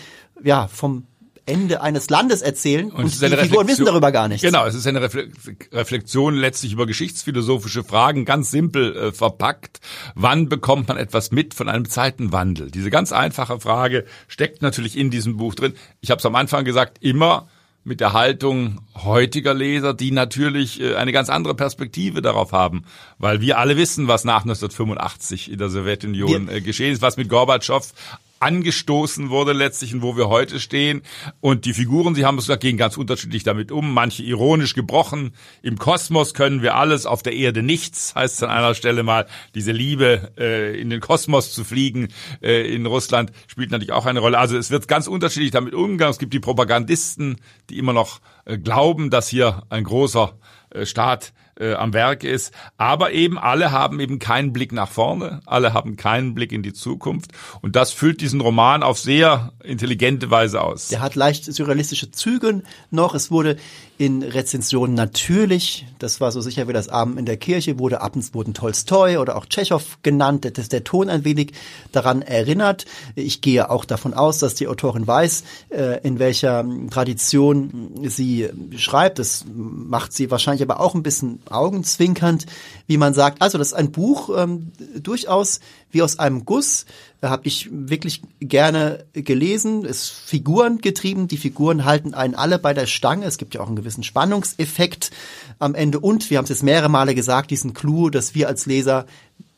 ja 0.42 0.66
vom 0.66 1.04
Ende 1.48 1.80
eines 1.82 2.10
Landes 2.10 2.42
erzählen 2.42 2.90
und, 2.90 3.04
und 3.04 3.22
die 3.22 3.36
Figuren 3.36 3.66
wissen 3.66 3.84
darüber 3.84 4.12
gar 4.12 4.28
nichts. 4.28 4.42
Genau, 4.42 4.66
es 4.66 4.74
ist 4.74 4.86
eine 4.86 5.02
Reflexion 5.02 6.34
letztlich 6.34 6.72
über 6.72 6.86
geschichtsphilosophische 6.86 7.84
Fragen, 7.84 8.24
ganz 8.24 8.50
simpel 8.50 8.96
äh, 8.96 9.12
verpackt. 9.12 9.80
Wann 10.14 10.48
bekommt 10.48 10.88
man 10.88 10.96
etwas 10.96 11.30
mit 11.30 11.54
von 11.54 11.68
einem 11.68 11.88
Zeitenwandel? 11.88 12.70
Diese 12.70 12.90
ganz 12.90 13.12
einfache 13.12 13.58
Frage 13.60 14.04
steckt 14.28 14.62
natürlich 14.62 14.96
in 14.96 15.10
diesem 15.10 15.36
Buch 15.36 15.54
drin. 15.54 15.74
Ich 16.00 16.10
habe 16.10 16.18
es 16.18 16.26
am 16.26 16.34
Anfang 16.34 16.64
gesagt, 16.64 16.98
immer 17.00 17.48
mit 17.84 18.00
der 18.00 18.12
Haltung 18.12 18.80
heutiger 19.02 19.54
Leser, 19.54 19.94
die 19.94 20.10
natürlich 20.10 20.80
äh, 20.80 20.94
eine 20.94 21.12
ganz 21.12 21.30
andere 21.30 21.54
Perspektive 21.54 22.22
darauf 22.22 22.52
haben, 22.52 22.84
weil 23.18 23.40
wir 23.40 23.58
alle 23.58 23.76
wissen, 23.76 24.08
was 24.08 24.24
nach 24.24 24.42
1985 24.42 25.50
in 25.50 25.58
der 25.58 25.70
Sowjetunion 25.70 26.48
äh, 26.48 26.60
geschehen 26.60 26.92
ist, 26.92 27.02
was 27.02 27.16
mit 27.16 27.28
Gorbatschow 27.28 27.92
angestoßen 28.40 29.30
wurde 29.30 29.52
letztlich 29.52 29.94
und 29.94 30.02
wo 30.02 30.16
wir 30.16 30.28
heute 30.28 30.60
stehen. 30.60 31.02
Und 31.40 31.64
die 31.64 31.74
Figuren, 31.74 32.14
Sie 32.14 32.24
haben 32.24 32.38
es 32.38 32.44
gesagt, 32.44 32.62
gehen 32.62 32.76
ganz 32.76 32.96
unterschiedlich 32.96 33.44
damit 33.44 33.72
um. 33.72 33.92
Manche 33.92 34.22
ironisch 34.22 34.74
gebrochen. 34.74 35.32
Im 35.62 35.78
Kosmos 35.78 36.34
können 36.34 36.62
wir 36.62 36.76
alles, 36.76 37.06
auf 37.06 37.22
der 37.22 37.34
Erde 37.34 37.62
nichts, 37.62 38.14
heißt 38.14 38.36
es 38.36 38.42
an 38.42 38.50
einer 38.50 38.74
Stelle 38.74 39.02
mal. 39.02 39.26
Diese 39.54 39.72
Liebe, 39.72 40.32
äh, 40.38 40.80
in 40.80 40.90
den 40.90 41.00
Kosmos 41.00 41.52
zu 41.52 41.64
fliegen 41.64 42.08
äh, 42.42 42.72
in 42.74 42.86
Russland 42.86 43.32
spielt 43.46 43.70
natürlich 43.70 43.92
auch 43.92 44.06
eine 44.06 44.20
Rolle. 44.20 44.38
Also 44.38 44.56
es 44.56 44.70
wird 44.70 44.88
ganz 44.88 45.06
unterschiedlich 45.06 45.50
damit 45.50 45.74
umgegangen. 45.74 46.12
Es 46.12 46.18
gibt 46.18 46.32
die 46.32 46.40
Propagandisten, 46.40 47.36
die 47.70 47.78
immer 47.78 47.92
noch 47.92 48.20
äh, 48.44 48.58
glauben, 48.58 49.10
dass 49.10 49.28
hier 49.28 49.62
ein 49.68 49.84
großer 49.84 50.38
äh, 50.70 50.86
Staat 50.86 51.32
äh, 51.58 51.74
am 51.74 51.92
Werk 51.92 52.24
ist. 52.24 52.52
Aber 52.76 53.12
eben 53.12 53.38
alle 53.38 53.70
haben 53.70 54.00
eben 54.00 54.18
keinen 54.18 54.52
Blick 54.52 54.72
nach 54.72 54.88
vorne, 54.88 55.40
alle 55.46 55.72
haben 55.72 55.96
keinen 55.96 56.34
Blick 56.34 56.52
in 56.52 56.62
die 56.62 56.72
Zukunft. 56.72 57.32
Und 57.60 57.76
das 57.76 57.92
füllt 57.92 58.20
diesen 58.20 58.40
Roman 58.40 58.82
auf 58.82 58.98
sehr 58.98 59.52
intelligente 59.62 60.30
Weise 60.30 60.62
aus. 60.62 60.88
Der 60.88 61.00
hat 61.00 61.14
leicht 61.14 61.44
surrealistische 61.44 62.10
Züge 62.10 62.62
noch. 62.90 63.14
Es 63.14 63.30
wurde 63.30 63.56
in 63.98 64.22
Rezensionen 64.22 64.94
natürlich, 64.94 65.84
das 65.98 66.20
war 66.20 66.30
so 66.30 66.40
sicher 66.40 66.68
wie 66.68 66.72
das 66.72 66.88
Abend 66.88 67.18
in 67.18 67.26
der 67.26 67.36
Kirche, 67.36 67.80
wurde 67.80 68.00
abends 68.00 68.32
wurden 68.32 68.54
Tolstoi 68.54 69.18
oder 69.18 69.36
auch 69.36 69.44
Tschechow 69.44 69.98
genannt, 70.02 70.56
dass 70.56 70.68
der 70.68 70.84
Ton 70.84 71.08
ein 71.08 71.24
wenig 71.24 71.52
daran 71.90 72.22
erinnert. 72.22 72.86
Ich 73.16 73.40
gehe 73.40 73.68
auch 73.68 73.84
davon 73.84 74.14
aus, 74.14 74.38
dass 74.38 74.54
die 74.54 74.68
Autorin 74.68 75.04
weiß, 75.04 75.42
äh, 75.70 76.00
in 76.06 76.20
welcher 76.20 76.64
Tradition 76.90 77.90
sie 78.04 78.48
schreibt. 78.76 79.18
Das 79.18 79.44
macht 79.52 80.12
sie 80.12 80.30
wahrscheinlich 80.30 80.62
aber 80.62 80.78
auch 80.78 80.94
ein 80.94 81.02
bisschen 81.02 81.40
augenzwinkernd, 81.50 82.46
wie 82.86 82.98
man 82.98 83.14
sagt. 83.14 83.42
Also 83.42 83.58
das 83.58 83.68
ist 83.68 83.74
ein 83.74 83.90
Buch 83.90 84.30
ähm, 84.38 84.70
durchaus 85.02 85.58
wie 85.90 86.02
aus 86.02 86.20
einem 86.20 86.44
Guss. 86.44 86.86
Habe 87.20 87.48
ich 87.48 87.68
wirklich 87.72 88.22
gerne 88.38 89.04
gelesen. 89.12 89.84
Es 89.84 90.04
ist 90.04 90.10
Figuren 90.10 90.78
getrieben. 90.78 91.26
Die 91.26 91.36
Figuren 91.36 91.84
halten 91.84 92.14
einen 92.14 92.36
alle 92.36 92.60
bei 92.60 92.74
der 92.74 92.86
Stange. 92.86 93.26
Es 93.26 93.38
gibt 93.38 93.54
ja 93.54 93.60
auch 93.60 93.66
einen 93.66 93.76
gewissen 93.76 94.04
Spannungseffekt 94.04 95.10
am 95.58 95.74
Ende. 95.74 95.98
Und 95.98 96.30
wir 96.30 96.38
haben 96.38 96.44
es 96.44 96.50
jetzt 96.50 96.62
mehrere 96.62 96.88
Male 96.88 97.16
gesagt, 97.16 97.50
diesen 97.50 97.74
Clou, 97.74 98.08
dass 98.10 98.36
wir 98.36 98.46
als 98.46 98.66
Leser, 98.66 99.06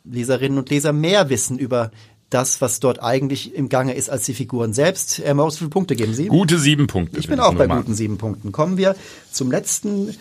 Leserinnen 0.04 0.58
und 0.58 0.70
Leser 0.70 0.94
mehr 0.94 1.28
wissen 1.28 1.58
über 1.58 1.90
das, 2.30 2.60
was 2.60 2.80
dort 2.80 3.02
eigentlich 3.02 3.54
im 3.54 3.68
Gange 3.68 3.94
ist, 3.94 4.08
als 4.08 4.24
die 4.24 4.34
Figuren 4.34 4.72
selbst. 4.72 5.18
Herr 5.18 5.34
Maus, 5.34 5.56
wie 5.56 5.58
viele 5.58 5.70
Punkte 5.70 5.96
geben 5.96 6.14
Sie? 6.14 6.28
Gute 6.28 6.58
sieben 6.58 6.86
Punkte. 6.86 7.18
Ich 7.18 7.28
bin 7.28 7.40
auch 7.40 7.54
bei 7.54 7.66
guten 7.66 7.94
sieben 7.94 8.18
Punkten. 8.18 8.52
Kommen 8.52 8.78
wir 8.78 8.96
zum 9.30 9.50
letzten 9.50 10.16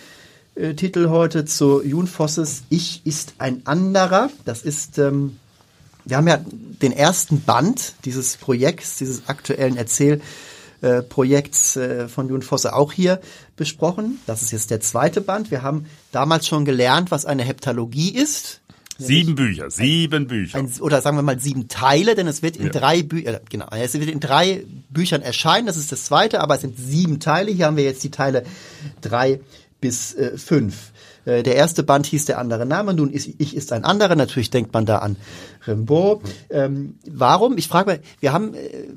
äh, 0.56 0.74
Titel 0.74 1.10
heute, 1.10 1.46
zu 1.46 1.84
Jun 1.84 2.08
Vosses 2.08 2.64
Ich 2.70 3.02
ist 3.06 3.36
ein 3.38 3.62
anderer. 3.66 4.30
Das 4.44 4.64
ist 4.64 4.98
ähm, 4.98 5.38
wir 6.10 6.18
haben 6.18 6.28
ja 6.28 6.40
den 6.82 6.92
ersten 6.92 7.42
Band 7.42 7.94
dieses 8.06 8.38
Projekts, 8.38 8.98
dieses 8.98 9.28
aktuellen 9.28 9.78
Erzählprojekts 9.78 11.76
äh, 11.76 12.08
von 12.08 12.30
Jun 12.30 12.42
Fosse 12.42 12.74
auch 12.74 12.92
hier 12.92 13.22
besprochen. 13.56 14.20
Das 14.26 14.42
ist 14.42 14.52
jetzt 14.52 14.72
der 14.72 14.82
zweite 14.82 15.22
Band. 15.22 15.52
Wir 15.52 15.62
haben 15.62 15.86
damals 16.12 16.48
schon 16.48 16.66
gelernt, 16.66 17.12
was 17.12 17.26
eine 17.26 17.44
Heptalogie 17.44 18.10
ist. 18.10 18.62
Sieben 19.02 19.36
Bücher, 19.36 19.72
sieben 19.72 20.28
Bücher. 20.28 20.58
Ein, 20.58 20.70
oder 20.82 21.02
sagen 21.02 21.16
wir 21.16 21.22
mal 21.22 21.40
sieben 21.40 21.70
Teile, 21.70 22.16
denn 22.16 22.28
es 22.28 22.42
wird 22.42 22.58
in 22.58 22.66
ja. 22.66 22.72
drei 22.72 23.02
Büchern, 23.02 23.36
äh, 23.36 23.40
genau, 23.50 23.68
es 23.72 23.94
wird 23.94 24.10
in 24.10 24.20
drei 24.20 24.66
Büchern 24.90 25.22
erscheinen. 25.22 25.68
Das 25.68 25.78
ist 25.78 25.94
das 25.94 26.04
zweite, 26.04 26.42
aber 26.42 26.56
es 26.56 26.62
sind 26.62 26.78
sieben 26.78 27.22
Teile. 27.22 27.50
Hier 27.50 27.68
haben 27.68 27.78
wir 27.78 27.86
jetzt 27.86 28.04
die 28.04 28.12
Teile 28.12 28.44
drei 29.00 29.40
bis 29.80 30.14
äh, 30.16 30.38
fünf. 30.38 30.92
Äh, 31.30 31.44
der 31.44 31.56
erste 31.56 31.84
Band 31.84 32.06
hieß 32.08 32.26
der 32.26 32.40
andere 32.40 32.66
Name, 32.66 32.94
nun 32.94 33.12
ist 33.12 33.30
ich 33.38 33.56
ist 33.56 33.72
ein 33.72 33.84
anderer. 33.84 34.16
Natürlich 34.16 34.50
denkt 34.50 34.74
man 34.74 34.86
da 34.86 34.98
an 34.98 35.16
Rimbaud. 35.68 36.22
Ähm, 36.50 36.96
warum? 37.10 37.58
Ich 37.58 37.68
frage 37.68 37.92
mal, 37.92 38.00
wir 38.20 38.34
haben 38.34 38.54
äh, 38.54 38.88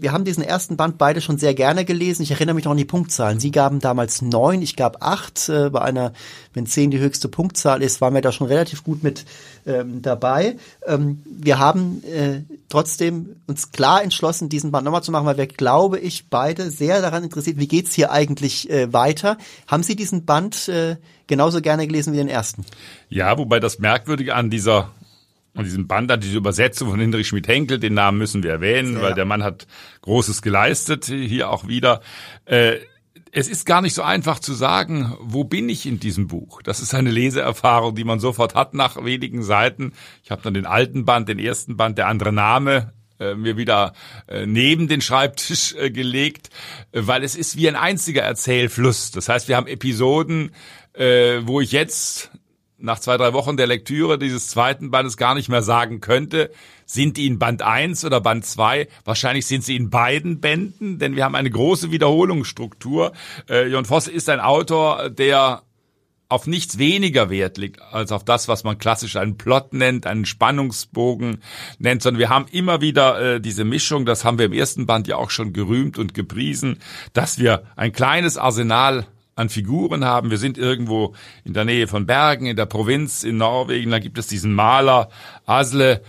wir 0.00 0.12
haben 0.12 0.24
diesen 0.24 0.42
ersten 0.42 0.76
Band 0.76 0.98
beide 0.98 1.20
schon 1.20 1.38
sehr 1.38 1.54
gerne 1.54 1.84
gelesen. 1.84 2.22
Ich 2.22 2.30
erinnere 2.30 2.54
mich 2.54 2.64
noch 2.64 2.72
an 2.72 2.78
die 2.78 2.84
Punktzahlen. 2.84 3.40
Sie 3.40 3.50
gaben 3.50 3.80
damals 3.80 4.22
neun, 4.22 4.62
ich 4.62 4.76
gab 4.76 5.02
acht. 5.02 5.48
Äh, 5.48 5.70
bei 5.70 5.80
einer, 5.80 6.12
wenn 6.54 6.66
zehn 6.66 6.90
die 6.90 6.98
höchste 6.98 7.28
Punktzahl 7.28 7.82
ist, 7.82 8.00
waren 8.00 8.14
wir 8.14 8.20
da 8.20 8.32
schon 8.32 8.46
relativ 8.46 8.84
gut 8.84 9.02
mit 9.02 9.24
ähm, 9.66 10.02
dabei. 10.02 10.56
Ähm, 10.86 11.22
wir 11.24 11.58
haben 11.58 12.02
äh, 12.04 12.42
trotzdem 12.68 13.36
uns 13.46 13.72
klar 13.72 14.02
entschlossen, 14.02 14.48
diesen 14.48 14.70
Band 14.70 14.84
nochmal 14.84 15.02
zu 15.02 15.12
machen, 15.12 15.26
weil 15.26 15.36
wir, 15.36 15.46
glaube 15.46 15.98
ich, 15.98 16.28
beide 16.28 16.70
sehr 16.70 17.02
daran 17.02 17.24
interessiert, 17.24 17.58
wie 17.58 17.68
geht's 17.68 17.94
hier 17.94 18.12
eigentlich 18.12 18.70
äh, 18.70 18.92
weiter. 18.92 19.38
Haben 19.66 19.82
Sie 19.82 19.96
diesen 19.96 20.24
Band 20.24 20.68
äh, 20.68 20.96
genauso 21.26 21.60
gerne 21.60 21.86
gelesen 21.86 22.12
wie 22.12 22.18
den 22.18 22.28
ersten? 22.28 22.64
Ja, 23.08 23.36
wobei 23.38 23.60
das 23.60 23.78
Merkwürdige 23.78 24.34
an 24.34 24.50
dieser 24.50 24.90
und 25.54 25.64
diesem 25.64 25.88
Band 25.88 26.10
hat 26.10 26.22
diese 26.22 26.36
Übersetzung 26.36 26.90
von 26.90 27.00
Hinrich 27.00 27.28
Schmidt-Henkel, 27.28 27.78
den 27.78 27.94
Namen 27.94 28.18
müssen 28.18 28.42
wir 28.42 28.50
erwähnen, 28.50 28.94
ja. 28.94 29.02
weil 29.02 29.14
der 29.14 29.24
Mann 29.24 29.42
hat 29.42 29.66
Großes 30.02 30.42
geleistet, 30.42 31.06
hier 31.06 31.50
auch 31.50 31.66
wieder. 31.66 32.00
Äh, 32.44 32.76
es 33.32 33.48
ist 33.48 33.66
gar 33.66 33.82
nicht 33.82 33.94
so 33.94 34.02
einfach 34.02 34.38
zu 34.38 34.54
sagen, 34.54 35.14
wo 35.20 35.44
bin 35.44 35.68
ich 35.68 35.86
in 35.86 36.00
diesem 36.00 36.28
Buch. 36.28 36.62
Das 36.62 36.80
ist 36.80 36.94
eine 36.94 37.10
Leseerfahrung, 37.10 37.94
die 37.94 38.04
man 38.04 38.20
sofort 38.20 38.54
hat 38.54 38.74
nach 38.74 39.04
wenigen 39.04 39.42
Seiten. 39.42 39.92
Ich 40.22 40.30
habe 40.30 40.42
dann 40.42 40.54
den 40.54 40.66
alten 40.66 41.04
Band, 41.04 41.28
den 41.28 41.38
ersten 41.38 41.76
Band, 41.76 41.98
der 41.98 42.06
andere 42.06 42.32
Name, 42.32 42.92
äh, 43.18 43.34
mir 43.34 43.56
wieder 43.56 43.94
äh, 44.28 44.46
neben 44.46 44.86
den 44.86 45.00
Schreibtisch 45.00 45.74
äh, 45.74 45.90
gelegt, 45.90 46.50
weil 46.92 47.24
es 47.24 47.34
ist 47.34 47.56
wie 47.56 47.68
ein 47.68 47.76
einziger 47.76 48.22
Erzählfluss. 48.22 49.10
Das 49.10 49.28
heißt, 49.28 49.48
wir 49.48 49.56
haben 49.56 49.66
Episoden, 49.66 50.52
wo 51.42 51.60
ich 51.60 51.70
jetzt 51.70 52.32
nach 52.78 53.00
zwei, 53.00 53.16
drei 53.16 53.32
Wochen 53.32 53.56
der 53.56 53.66
Lektüre 53.66 54.18
dieses 54.18 54.48
zweiten 54.48 54.90
Bandes 54.90 55.16
gar 55.16 55.34
nicht 55.34 55.48
mehr 55.48 55.62
sagen 55.62 56.00
könnte, 56.00 56.50
sind 56.86 57.16
die 57.16 57.26
in 57.26 57.38
Band 57.38 57.60
1 57.62 58.04
oder 58.04 58.20
Band 58.20 58.46
2? 58.46 58.88
Wahrscheinlich 59.04 59.46
sind 59.46 59.64
sie 59.64 59.76
in 59.76 59.90
beiden 59.90 60.40
Bänden, 60.40 60.98
denn 60.98 61.16
wir 61.16 61.24
haben 61.24 61.34
eine 61.34 61.50
große 61.50 61.90
Wiederholungsstruktur. 61.90 63.12
Äh, 63.48 63.66
Jon 63.66 63.84
Fosse 63.84 64.12
ist 64.12 64.28
ein 64.28 64.40
Autor, 64.40 65.10
der 65.10 65.62
auf 66.28 66.46
nichts 66.46 66.78
weniger 66.78 67.30
Wert 67.30 67.56
liegt 67.56 67.80
als 67.80 68.12
auf 68.12 68.22
das, 68.22 68.48
was 68.48 68.62
man 68.62 68.78
klassisch 68.78 69.16
einen 69.16 69.38
Plot 69.38 69.72
nennt, 69.72 70.06
einen 70.06 70.26
Spannungsbogen 70.26 71.42
nennt, 71.78 72.02
sondern 72.02 72.20
wir 72.20 72.28
haben 72.28 72.46
immer 72.52 72.80
wieder 72.80 73.36
äh, 73.36 73.40
diese 73.40 73.64
Mischung, 73.64 74.04
das 74.04 74.24
haben 74.24 74.38
wir 74.38 74.46
im 74.46 74.52
ersten 74.52 74.86
Band 74.86 75.08
ja 75.08 75.16
auch 75.16 75.30
schon 75.30 75.52
gerühmt 75.52 75.98
und 75.98 76.12
gepriesen, 76.12 76.80
dass 77.14 77.38
wir 77.38 77.64
ein 77.76 77.92
kleines 77.92 78.36
Arsenal 78.36 79.06
an 79.38 79.48
Figuren 79.48 80.04
haben. 80.04 80.30
Wir 80.30 80.38
sind 80.38 80.58
irgendwo 80.58 81.14
in 81.44 81.54
der 81.54 81.64
Nähe 81.64 81.86
von 81.86 82.06
Bergen, 82.06 82.46
in 82.46 82.56
der 82.56 82.66
Provinz 82.66 83.22
in 83.22 83.36
Norwegen. 83.36 83.90
Da 83.90 84.00
gibt 84.00 84.18
es 84.18 84.26
diesen 84.26 84.52
Maler 84.52 85.08
Asle. 85.46 86.02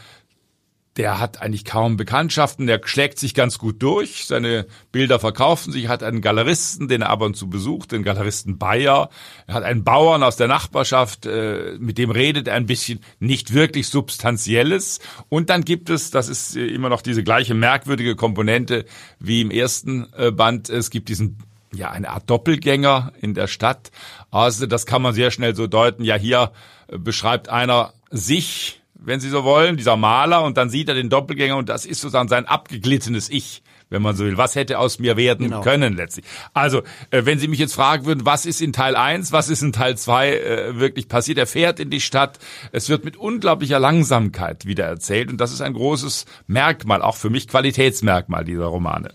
Der 0.98 1.20
hat 1.20 1.42
eigentlich 1.42 1.64
kaum 1.64 1.96
Bekanntschaften, 1.96 2.68
der 2.68 2.82
schlägt 2.84 3.20
sich 3.20 3.34
ganz 3.34 3.58
gut 3.58 3.82
durch, 3.82 4.26
seine 4.26 4.66
Bilder 4.92 5.18
verkaufen 5.18 5.72
sich, 5.72 5.88
hat 5.88 6.04
einen 6.04 6.20
Galeristen, 6.20 6.90
den 6.90 7.04
er 7.04 7.10
ab 7.10 7.22
und 7.22 7.38
zu 7.38 7.48
besucht, 7.50 7.94
den 7.94 8.04
Galeristen 8.04 8.58
Bayer, 8.58 9.10
er 9.48 9.54
hat 9.54 9.64
einen 9.64 9.86
Bauern 9.86 10.24
aus 10.24 10.36
der 10.36 10.50
Nachbarschaft, 10.50 11.26
äh, 11.26 11.78
mit 11.80 12.00
dem 12.00 12.12
redet 12.12 12.50
er 12.50 12.56
ein 12.56 12.66
bisschen. 12.66 13.00
Nicht 13.20 13.54
wirklich 13.54 13.88
Substanzielles 13.88 15.00
und 15.30 15.50
dann 15.50 15.64
gibt 15.64 15.90
es, 15.90 16.12
das 16.12 16.28
ist 16.28 16.58
immer 16.58 16.90
noch 16.90 17.02
diese 17.02 17.24
gleiche 17.24 17.54
merkwürdige 17.54 18.18
Komponente 18.18 18.84
wie 19.20 19.40
im 19.40 19.52
ersten 19.52 20.12
äh, 20.18 20.32
Band, 20.32 20.70
es 20.70 20.90
gibt 20.90 21.08
diesen 21.08 21.38
ja, 21.74 21.92
eine 21.92 22.10
Art 22.10 22.30
Doppelgänger 22.30 23.14
in 23.22 23.34
der 23.34 23.48
Stadt. 23.48 23.92
Also 24.32 24.66
das 24.66 24.86
kann 24.86 25.02
man 25.02 25.14
sehr 25.14 25.32
schnell 25.32 25.56
so 25.56 25.68
deuten. 25.68 26.04
Ja, 26.04 26.16
hier 26.16 26.52
äh, 26.88 26.98
beschreibt 26.98 27.50
einer 27.50 27.94
sich, 28.10 28.82
wenn 28.94 29.20
Sie 29.20 29.30
so 29.30 29.44
wollen, 29.44 29.78
dieser 29.78 29.96
Maler, 29.96 30.44
und 30.44 30.58
dann 30.58 30.70
sieht 30.70 30.90
er 30.90 30.96
den 30.96 31.10
Doppelgänger 31.10 31.58
und 31.58 31.70
das 31.70 31.86
ist 31.86 32.02
sozusagen 32.02 32.28
sein 32.28 32.46
abgeglittenes 32.46 33.30
Ich 33.30 33.64
wenn 33.90 34.02
man 34.02 34.16
so 34.16 34.26
will. 34.26 34.38
Was 34.38 34.56
hätte 34.56 34.80
aus 34.80 35.00
mir 35.00 35.18
werden 35.18 35.46
genau. 35.48 35.62
können 35.62 35.96
letztlich? 35.96 36.26
Also, 36.54 36.84
äh, 37.12 37.26
wenn 37.26 37.40
Sie 37.40 37.48
mich 37.48 37.60
jetzt 37.60 37.74
fragen 37.74 38.06
würden, 38.06 38.26
was 38.26 38.46
ist 38.46 38.62
in 38.62 38.74
Teil 38.74 38.96
1, 38.96 39.32
was 39.32 39.50
ist 39.50 39.62
in 39.62 39.74
Teil 39.74 39.98
2 39.98 40.32
äh, 40.32 40.80
wirklich 40.80 41.08
passiert? 41.08 41.38
Er 41.38 41.48
fährt 41.48 41.80
in 41.80 41.90
die 41.90 42.02
Stadt. 42.02 42.40
Es 42.72 42.90
wird 42.90 43.04
mit 43.04 43.18
unglaublicher 43.18 43.80
Langsamkeit 43.80 44.66
wieder 44.66 44.86
erzählt 44.86 45.30
und 45.30 45.42
das 45.42 45.52
ist 45.52 45.62
ein 45.62 45.74
großes 45.74 46.26
Merkmal, 46.48 47.02
auch 47.02 47.16
für 47.16 47.30
mich 47.30 47.48
Qualitätsmerkmal 47.48 48.46
dieser 48.46 48.66
Romane. 48.66 49.12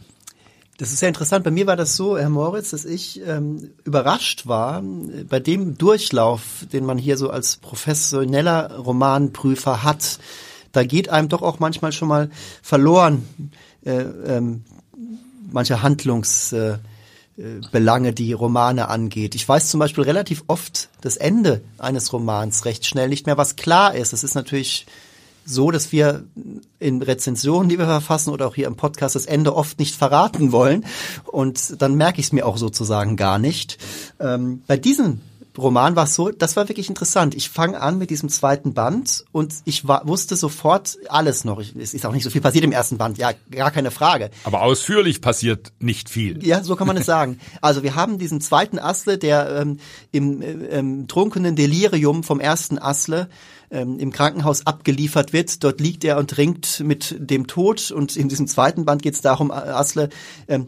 Das 0.77 0.93
ist 0.93 1.01
ja 1.03 1.09
interessant. 1.09 1.45
Bei 1.45 1.53
mir 1.53 1.69
war 1.69 1.77
das 1.77 1.95
so, 1.95 2.19
Herr 2.19 2.31
Moritz, 2.31 2.71
dass 2.71 2.85
ich 2.85 3.21
ähm, 3.25 3.71
überrascht 3.85 4.49
war 4.49 4.83
bei 5.29 5.39
dem 5.39 5.79
Durchlauf, 5.79 6.67
den 6.73 6.85
man 6.85 6.99
hier 6.99 7.17
so 7.17 7.31
als 7.31 7.57
professioneller 7.57 8.77
Romanprüfer 8.79 9.85
hat. 9.85 10.19
Da 10.73 10.83
geht 10.83 11.09
einem 11.09 11.29
doch 11.29 11.43
auch 11.43 11.61
manchmal 11.61 11.93
schon 11.93 12.09
mal 12.09 12.29
verloren 12.61 13.29
äh, 13.85 14.01
ähm, 14.01 14.65
manche 15.53 15.83
Handlungsbelange, 15.83 16.81
äh, 18.09 18.13
die 18.13 18.33
Romane 18.33 18.89
angeht. 18.89 19.37
Ich 19.37 19.49
weiß 19.49 19.69
zum 19.69 19.79
Beispiel 19.79 20.03
relativ 20.03 20.43
oft 20.49 20.89
das 21.01 21.17
Ende 21.17 21.63
eines 21.79 22.13
Romans 22.13 22.65
recht 22.65 22.85
schnell 22.85 23.09
nicht 23.09 23.27
mehr, 23.27 23.39
was 23.39 23.55
klar 23.55 23.95
ist. 23.95 24.13
Das 24.13 24.25
ist 24.25 24.35
natürlich 24.35 24.87
so, 25.45 25.71
dass 25.71 25.93
wir 25.93 26.25
in 26.79 27.03
Rezensionen, 27.03 27.69
die 27.69 27.79
wir 27.79 27.87
verfassen 27.87 28.31
oder 28.31 28.47
auch 28.49 28.55
hier 28.55 28.67
im 28.67 28.77
Podcast 28.77 29.15
das 29.15 29.27
Ende 29.27 29.55
oft 29.55 29.79
nicht 29.79 29.95
verraten 29.95 30.53
wollen. 30.53 30.85
Und 31.25 31.81
dann 31.83 31.95
merke 31.95 32.21
ich 32.21 32.27
es 32.27 32.33
mir 32.33 32.47
auch 32.47 32.57
sozusagen 32.57 33.17
gar 33.17 33.39
nicht. 33.39 33.79
Ähm, 34.21 34.63
bei 34.67 34.77
diesem 34.77 35.21
Roman 35.57 35.95
war 35.95 36.05
es 36.05 36.15
so, 36.15 36.31
das 36.31 36.57
war 36.57 36.69
wirklich 36.69 36.89
interessant. 36.89 37.35
Ich 37.35 37.49
fange 37.49 37.81
an 37.81 37.99
mit 37.99 38.11
diesem 38.11 38.29
zweiten 38.29 38.75
Band 38.75 39.25
und 39.31 39.55
ich 39.65 39.87
war, 39.87 40.07
wusste 40.07 40.35
sofort 40.35 40.99
alles 41.09 41.45
noch. 41.45 41.61
Ich, 41.61 41.77
es 41.77 41.95
ist 41.95 42.05
auch 42.07 42.13
nicht 42.13 42.25
so 42.25 42.31
viel 42.31 42.41
passiert 42.41 42.65
im 42.65 42.73
ersten 42.73 42.99
Band, 42.99 43.19
ja, 43.19 43.31
gar 43.51 43.71
keine 43.71 43.93
Frage. 43.93 44.31
Aber 44.43 44.63
ausführlich 44.63 45.21
passiert 45.21 45.73
nicht 45.79 46.11
viel. 46.11 46.45
Ja, 46.45 46.65
so 46.65 46.75
kann 46.75 46.89
man 46.89 46.97
es 46.97 47.07
sagen. 47.07 47.39
Also 47.61 47.85
wir 47.85 47.95
haben 47.95 48.19
diesen 48.19 48.41
zweiten 48.41 48.81
Asle, 48.81 49.17
der 49.17 49.61
ähm, 49.61 49.79
im 50.11 50.43
ähm, 50.43 51.07
trunkenen 51.07 51.55
Delirium 51.55 52.25
vom 52.25 52.41
ersten 52.41 52.79
Asle 52.79 53.29
ähm, 53.71 53.99
im 53.99 54.13
Krankenhaus 54.13 54.67
abgeliefert 54.67 55.33
wird. 55.33 55.63
Dort 55.65 55.81
liegt 55.81 56.05
er 56.05 56.19
und 56.19 56.37
ringt 56.37 56.81
mit 56.81 57.17
dem 57.19 57.47
Tod. 57.47 57.91
Und 57.91 58.17
in 58.17 58.29
diesem 58.29 58.47
zweiten 58.47 58.85
Band 58.85 59.03
geht 59.03 59.15
es 59.15 59.21
darum, 59.21 59.51
Asle 59.51 60.09
ähm, 60.49 60.67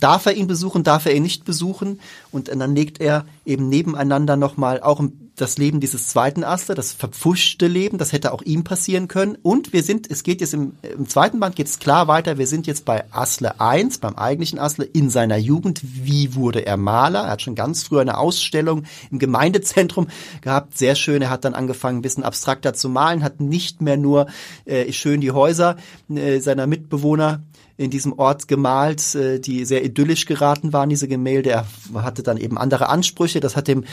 darf 0.00 0.26
er 0.26 0.34
ihn 0.34 0.46
besuchen, 0.46 0.82
darf 0.82 1.06
er 1.06 1.14
ihn 1.14 1.22
nicht 1.22 1.44
besuchen 1.44 2.00
und 2.32 2.48
dann 2.48 2.74
legt 2.74 3.00
er 3.00 3.26
eben 3.44 3.68
nebeneinander 3.68 4.36
nochmal 4.36 4.80
auch 4.80 5.00
das 5.36 5.58
Leben 5.58 5.80
dieses 5.80 6.08
zweiten 6.08 6.44
Asle, 6.44 6.74
das 6.74 6.92
verpfuschte 6.92 7.66
Leben, 7.66 7.98
das 7.98 8.12
hätte 8.12 8.32
auch 8.32 8.42
ihm 8.42 8.64
passieren 8.64 9.06
können. 9.06 9.36
Und 9.42 9.72
wir 9.72 9.82
sind, 9.82 10.10
es 10.10 10.22
geht 10.22 10.40
jetzt 10.40 10.54
im, 10.54 10.72
im 10.82 11.08
zweiten 11.08 11.38
Band 11.40 11.56
geht 11.56 11.66
es 11.66 11.78
klar 11.78 12.08
weiter, 12.08 12.38
wir 12.38 12.46
sind 12.46 12.66
jetzt 12.66 12.84
bei 12.84 13.04
Asle 13.12 13.60
1, 13.60 13.98
beim 13.98 14.16
eigentlichen 14.16 14.58
Asle 14.58 14.84
in 14.84 15.10
seiner 15.10 15.36
Jugend, 15.36 15.80
wie 15.82 16.34
wurde 16.34 16.64
er 16.64 16.76
Maler, 16.76 17.20
er 17.20 17.30
hat 17.32 17.42
schon 17.42 17.54
ganz 17.54 17.82
früh 17.82 18.00
eine 18.00 18.18
Ausstellung 18.18 18.84
im 19.10 19.18
Gemeindezentrum 19.18 20.08
gehabt, 20.40 20.76
sehr 20.76 20.94
schön, 20.94 21.22
er 21.22 21.30
hat 21.30 21.44
dann 21.44 21.54
angefangen 21.54 21.98
ein 21.98 22.02
bisschen 22.02 22.24
abstrakter 22.24 22.72
zu 22.72 22.88
malen, 22.88 23.22
hat 23.22 23.40
nicht 23.40 23.82
mehr 23.82 23.96
nur 23.96 24.26
äh, 24.64 24.90
schön 24.92 25.20
die 25.20 25.32
Häuser 25.32 25.76
äh, 26.08 26.40
seiner 26.40 26.66
Mitbewohner 26.66 27.42
in 27.76 27.90
diesem 27.90 28.18
Ort 28.18 28.48
gemalt, 28.48 29.14
äh, 29.14 29.38
die 29.38 29.64
sehr 29.64 29.84
idyllisch 29.84 30.26
geraten 30.26 30.72
waren, 30.72 30.88
diese 30.88 31.08
Gemälde. 31.08 31.50
Er 31.50 31.66
hatte 31.94 32.22
dann 32.22 32.38
eben 32.38 32.56
andere 32.56 32.88
Ansprüche. 32.88 33.40
Das 33.40 33.54
hat 33.54 33.68
dem, 33.68 33.84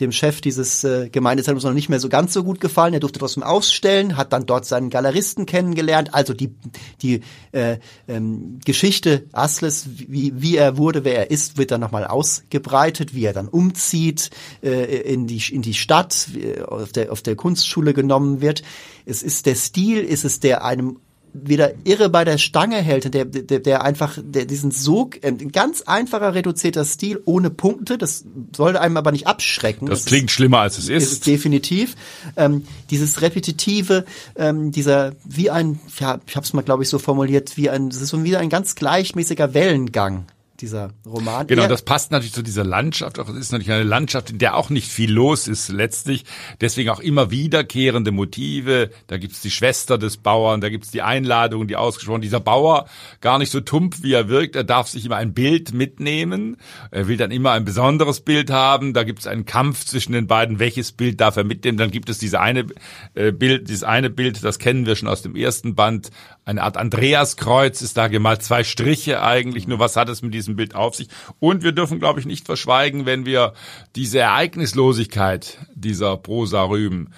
dem 0.00 0.12
Chef 0.12 0.40
dieses 0.40 0.84
äh, 0.84 1.10
Gemeindezentrums 1.10 1.64
noch 1.64 1.74
nicht 1.74 1.88
mehr 1.88 2.00
so 2.00 2.08
ganz 2.08 2.32
so 2.32 2.44
gut 2.44 2.60
gefallen. 2.60 2.94
Er 2.94 3.00
durfte 3.00 3.18
trotzdem 3.18 3.42
ausstellen, 3.42 4.16
hat 4.16 4.32
dann 4.32 4.46
dort 4.46 4.64
seinen 4.64 4.88
Galeristen 4.88 5.44
kennengelernt. 5.44 6.14
Also 6.14 6.32
die, 6.32 6.54
die 7.02 7.20
äh, 7.52 7.78
ähm, 8.08 8.58
Geschichte 8.64 9.24
Asles, 9.32 9.86
wie, 9.86 10.32
wie 10.40 10.56
er 10.56 10.78
wurde, 10.78 11.04
wer 11.04 11.16
er 11.16 11.30
ist, 11.30 11.58
wird 11.58 11.70
dann 11.70 11.80
nochmal 11.80 12.06
ausgebreitet, 12.06 13.14
wie 13.14 13.24
er 13.24 13.34
dann 13.34 13.48
umzieht 13.48 14.30
äh, 14.62 15.00
in, 15.02 15.26
die, 15.26 15.42
in 15.50 15.62
die 15.62 15.74
Stadt, 15.74 16.28
auf 16.66 16.92
der, 16.92 17.12
auf 17.12 17.20
der 17.20 17.36
Kunstschule 17.36 17.92
genommen 17.92 18.40
wird. 18.40 18.62
Es 19.04 19.22
ist 19.22 19.46
der 19.46 19.54
Stil, 19.54 19.98
ist 19.98 20.24
es 20.24 20.40
der 20.40 20.64
einem 20.64 20.98
wieder 21.42 21.72
irre 21.84 22.08
bei 22.08 22.24
der 22.24 22.38
Stange 22.38 22.76
hält, 22.76 23.12
der, 23.12 23.24
der, 23.24 23.60
der 23.60 23.82
einfach, 23.82 24.18
der 24.22 24.44
diesen 24.44 24.70
Sog, 24.70 25.16
ein 25.24 25.40
ähm, 25.40 25.52
ganz 25.52 25.82
einfacher 25.82 26.34
reduzierter 26.34 26.84
Stil 26.84 27.20
ohne 27.24 27.50
Punkte, 27.50 27.98
das 27.98 28.24
sollte 28.54 28.80
einem 28.80 28.96
aber 28.96 29.12
nicht 29.12 29.26
abschrecken. 29.26 29.86
Das, 29.86 30.00
das 30.00 30.06
klingt 30.06 30.30
ist, 30.30 30.34
schlimmer 30.34 30.60
als 30.60 30.78
es 30.78 30.88
ist. 30.88 31.12
ist 31.12 31.26
definitiv. 31.26 31.96
Ähm, 32.36 32.66
dieses 32.90 33.22
repetitive, 33.22 34.04
ähm, 34.36 34.72
dieser 34.72 35.12
wie 35.24 35.50
ein, 35.50 35.80
ja, 35.98 36.20
ich 36.26 36.36
habe 36.36 36.44
es 36.44 36.52
mal 36.52 36.62
glaube 36.62 36.82
ich 36.82 36.88
so 36.88 36.98
formuliert, 36.98 37.56
wie 37.56 37.70
ein, 37.70 37.90
das 37.90 38.00
ist 38.00 38.08
so 38.08 38.22
wieder 38.24 38.40
ein 38.40 38.50
ganz 38.50 38.74
gleichmäßiger 38.74 39.54
Wellengang 39.54 40.26
dieser 40.60 40.90
Roman. 41.04 41.46
Genau, 41.46 41.66
das 41.66 41.82
passt 41.82 42.10
natürlich 42.10 42.32
zu 42.32 42.42
dieser 42.42 42.64
Landschaft. 42.64 43.18
Auch 43.18 43.28
es 43.28 43.36
ist 43.36 43.52
natürlich 43.52 43.72
eine 43.72 43.84
Landschaft, 43.84 44.30
in 44.30 44.38
der 44.38 44.56
auch 44.56 44.70
nicht 44.70 44.90
viel 44.90 45.12
los 45.12 45.48
ist 45.48 45.68
letztlich. 45.68 46.24
Deswegen 46.60 46.90
auch 46.90 47.00
immer 47.00 47.30
wiederkehrende 47.30 48.12
Motive. 48.12 48.90
Da 49.06 49.18
gibt's 49.18 49.40
die 49.40 49.50
Schwester 49.50 49.98
des 49.98 50.16
Bauern, 50.16 50.60
da 50.60 50.68
gibt's 50.68 50.90
die 50.90 51.02
Einladung, 51.02 51.66
die 51.68 51.76
ausgesprochen. 51.76 52.20
Dieser 52.20 52.40
Bauer, 52.40 52.86
gar 53.20 53.38
nicht 53.38 53.50
so 53.50 53.60
tump, 53.60 54.02
wie 54.02 54.12
er 54.12 54.28
wirkt, 54.28 54.56
er 54.56 54.64
darf 54.64 54.88
sich 54.88 55.04
immer 55.04 55.16
ein 55.16 55.34
Bild 55.34 55.72
mitnehmen. 55.72 56.56
Er 56.90 57.08
will 57.08 57.16
dann 57.16 57.30
immer 57.30 57.52
ein 57.52 57.64
besonderes 57.64 58.20
Bild 58.20 58.50
haben. 58.50 58.94
Da 58.94 59.04
gibt's 59.04 59.26
einen 59.26 59.44
Kampf 59.44 59.84
zwischen 59.84 60.12
den 60.12 60.26
beiden. 60.26 60.58
Welches 60.58 60.92
Bild 60.92 61.20
darf 61.20 61.36
er 61.36 61.44
mitnehmen? 61.44 61.78
Dann 61.78 61.90
gibt 61.90 62.08
es 62.08 62.18
diese 62.18 62.40
eine 62.40 62.66
äh, 63.14 63.32
Bild, 63.32 63.68
dieses 63.68 63.84
eine 63.84 64.10
Bild, 64.10 64.42
das 64.42 64.58
kennen 64.58 64.86
wir 64.86 64.96
schon 64.96 65.08
aus 65.08 65.22
dem 65.22 65.36
ersten 65.36 65.74
Band. 65.74 66.10
Eine 66.46 66.62
Art 66.62 66.76
Andreaskreuz 66.76 67.82
ist 67.82 67.96
da 67.96 68.06
gemalt, 68.06 68.40
zwei 68.40 68.62
Striche 68.62 69.20
eigentlich. 69.20 69.66
Nur 69.66 69.80
was 69.80 69.96
hat 69.96 70.08
es 70.08 70.22
mit 70.22 70.32
diesem 70.32 70.54
Bild 70.54 70.76
auf 70.76 70.94
sich. 70.94 71.08
Und 71.40 71.64
wir 71.64 71.72
dürfen, 71.72 71.98
glaube 71.98 72.20
ich, 72.20 72.26
nicht 72.26 72.46
verschweigen, 72.46 73.04
wenn 73.04 73.26
wir 73.26 73.52
diese 73.96 74.20
Ereignislosigkeit 74.20 75.58
dieser 75.74 76.16
Prosa 76.16 76.62
rühmen. 76.62 77.12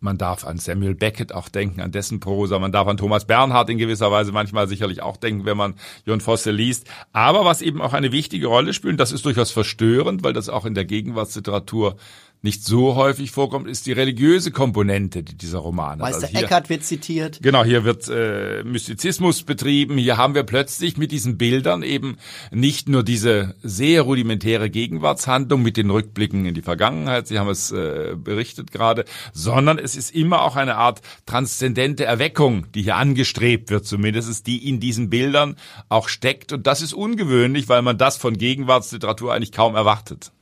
Man 0.00 0.18
darf 0.18 0.44
an 0.44 0.58
Samuel 0.58 0.96
Beckett 0.96 1.32
auch 1.32 1.48
denken, 1.48 1.80
an 1.80 1.92
dessen 1.92 2.18
Prosa. 2.18 2.58
Man 2.58 2.72
darf 2.72 2.88
an 2.88 2.96
Thomas 2.96 3.24
Bernhard 3.24 3.70
in 3.70 3.78
gewisser 3.78 4.10
Weise 4.10 4.32
manchmal 4.32 4.66
sicherlich 4.66 5.00
auch 5.00 5.16
denken, 5.16 5.44
wenn 5.44 5.56
man 5.56 5.74
Jon 6.04 6.20
Fosse 6.20 6.50
liest. 6.50 6.88
Aber 7.12 7.44
was 7.44 7.62
eben 7.62 7.80
auch 7.80 7.92
eine 7.92 8.10
wichtige 8.10 8.48
Rolle 8.48 8.74
spielt, 8.74 8.98
das 8.98 9.12
ist 9.12 9.24
durchaus 9.24 9.52
verstörend, 9.52 10.24
weil 10.24 10.32
das 10.32 10.48
auch 10.48 10.66
in 10.66 10.74
der 10.74 10.86
Gegenwartsliteratur 10.86 11.94
nicht 12.42 12.64
so 12.64 12.96
häufig 12.96 13.30
vorkommt, 13.30 13.68
ist 13.68 13.86
die 13.86 13.92
religiöse 13.92 14.50
Komponente 14.50 15.22
dieser 15.22 15.58
Romane. 15.58 16.02
Meister 16.02 16.26
also 16.26 16.38
Eckhart 16.38 16.68
wird 16.68 16.84
zitiert. 16.84 17.38
Genau, 17.40 17.62
hier 17.62 17.84
wird 17.84 18.08
äh, 18.08 18.64
Mystizismus 18.64 19.44
betrieben. 19.44 19.96
Hier 19.96 20.16
haben 20.16 20.34
wir 20.34 20.42
plötzlich 20.42 20.96
mit 20.96 21.12
diesen 21.12 21.38
Bildern 21.38 21.84
eben 21.84 22.16
nicht 22.50 22.88
nur 22.88 23.04
diese 23.04 23.54
sehr 23.62 24.02
rudimentäre 24.02 24.70
Gegenwartshandlung 24.70 25.62
mit 25.62 25.76
den 25.76 25.90
Rückblicken 25.90 26.44
in 26.44 26.54
die 26.54 26.62
Vergangenheit, 26.62 27.28
Sie 27.28 27.38
haben 27.38 27.48
es 27.48 27.70
äh, 27.70 28.16
berichtet 28.16 28.72
gerade, 28.72 29.04
sondern 29.32 29.78
es 29.78 29.94
ist 29.94 30.12
immer 30.12 30.42
auch 30.42 30.56
eine 30.56 30.76
Art 30.76 31.00
transzendente 31.26 32.04
Erweckung, 32.04 32.66
die 32.74 32.82
hier 32.82 32.96
angestrebt 32.96 33.70
wird, 33.70 33.86
zumindest 33.86 34.46
die 34.48 34.68
in 34.68 34.80
diesen 34.80 35.10
Bildern 35.10 35.56
auch 35.88 36.08
steckt. 36.08 36.52
Und 36.52 36.66
das 36.66 36.82
ist 36.82 36.92
ungewöhnlich, 36.92 37.68
weil 37.68 37.82
man 37.82 37.98
das 37.98 38.16
von 38.16 38.36
Gegenwartsliteratur 38.36 39.32
eigentlich 39.32 39.52
kaum 39.52 39.76
erwartet. 39.76 40.32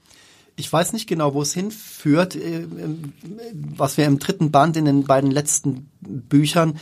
Ich 0.61 0.73
weiß 0.73 0.93
nicht 0.93 1.09
genau, 1.09 1.35
wo 1.35 1.43
es 1.43 1.53
hinführt. 1.53 2.37
Äh, 2.37 2.67
was 3.77 3.97
wir 3.97 4.07
im 4.07 4.19
dritten 4.19 4.51
Band 4.51 4.77
in 4.77 4.85
den 4.85 5.05
beiden 5.05 5.31
letzten 5.31 5.91
Büchern 6.01 6.79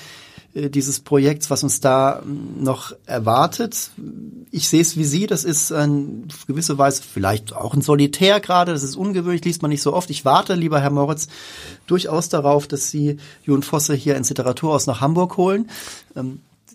äh, 0.55 0.71
dieses 0.71 1.01
Projekts, 1.01 1.51
was 1.51 1.63
uns 1.63 1.81
da 1.81 2.21
ähm, 2.23 2.63
noch 2.63 2.93
erwartet. 3.07 3.91
Ich 4.51 4.69
sehe 4.69 4.81
es 4.81 4.97
wie 4.97 5.05
Sie, 5.05 5.27
das 5.27 5.45
ist 5.45 5.73
ein 5.73 6.29
gewisse 6.47 6.79
Weise 6.79 7.03
vielleicht 7.03 7.55
auch 7.55 7.75
ein 7.75 7.83
Solitär 7.83 8.41
gerade, 8.41 8.73
das 8.73 8.83
ist 8.83 8.97
ungewöhnlich, 8.97 9.45
liest 9.45 9.63
man 9.63 9.71
nicht 9.71 9.83
so 9.83 9.93
oft. 9.93 10.11
Ich 10.11 10.25
warte, 10.25 10.55
lieber 10.55 10.81
Herr 10.81 10.91
Moritz, 10.91 11.29
durchaus 11.87 12.29
darauf, 12.29 12.67
dass 12.67 12.91
Sie 12.91 13.19
Jon 13.45 13.63
Fosse 13.63 13.95
hier 13.95 14.17
ins 14.17 14.31
Literaturhaus 14.31 14.87
nach 14.87 15.01
Hamburg 15.01 15.37
holen. 15.37 15.71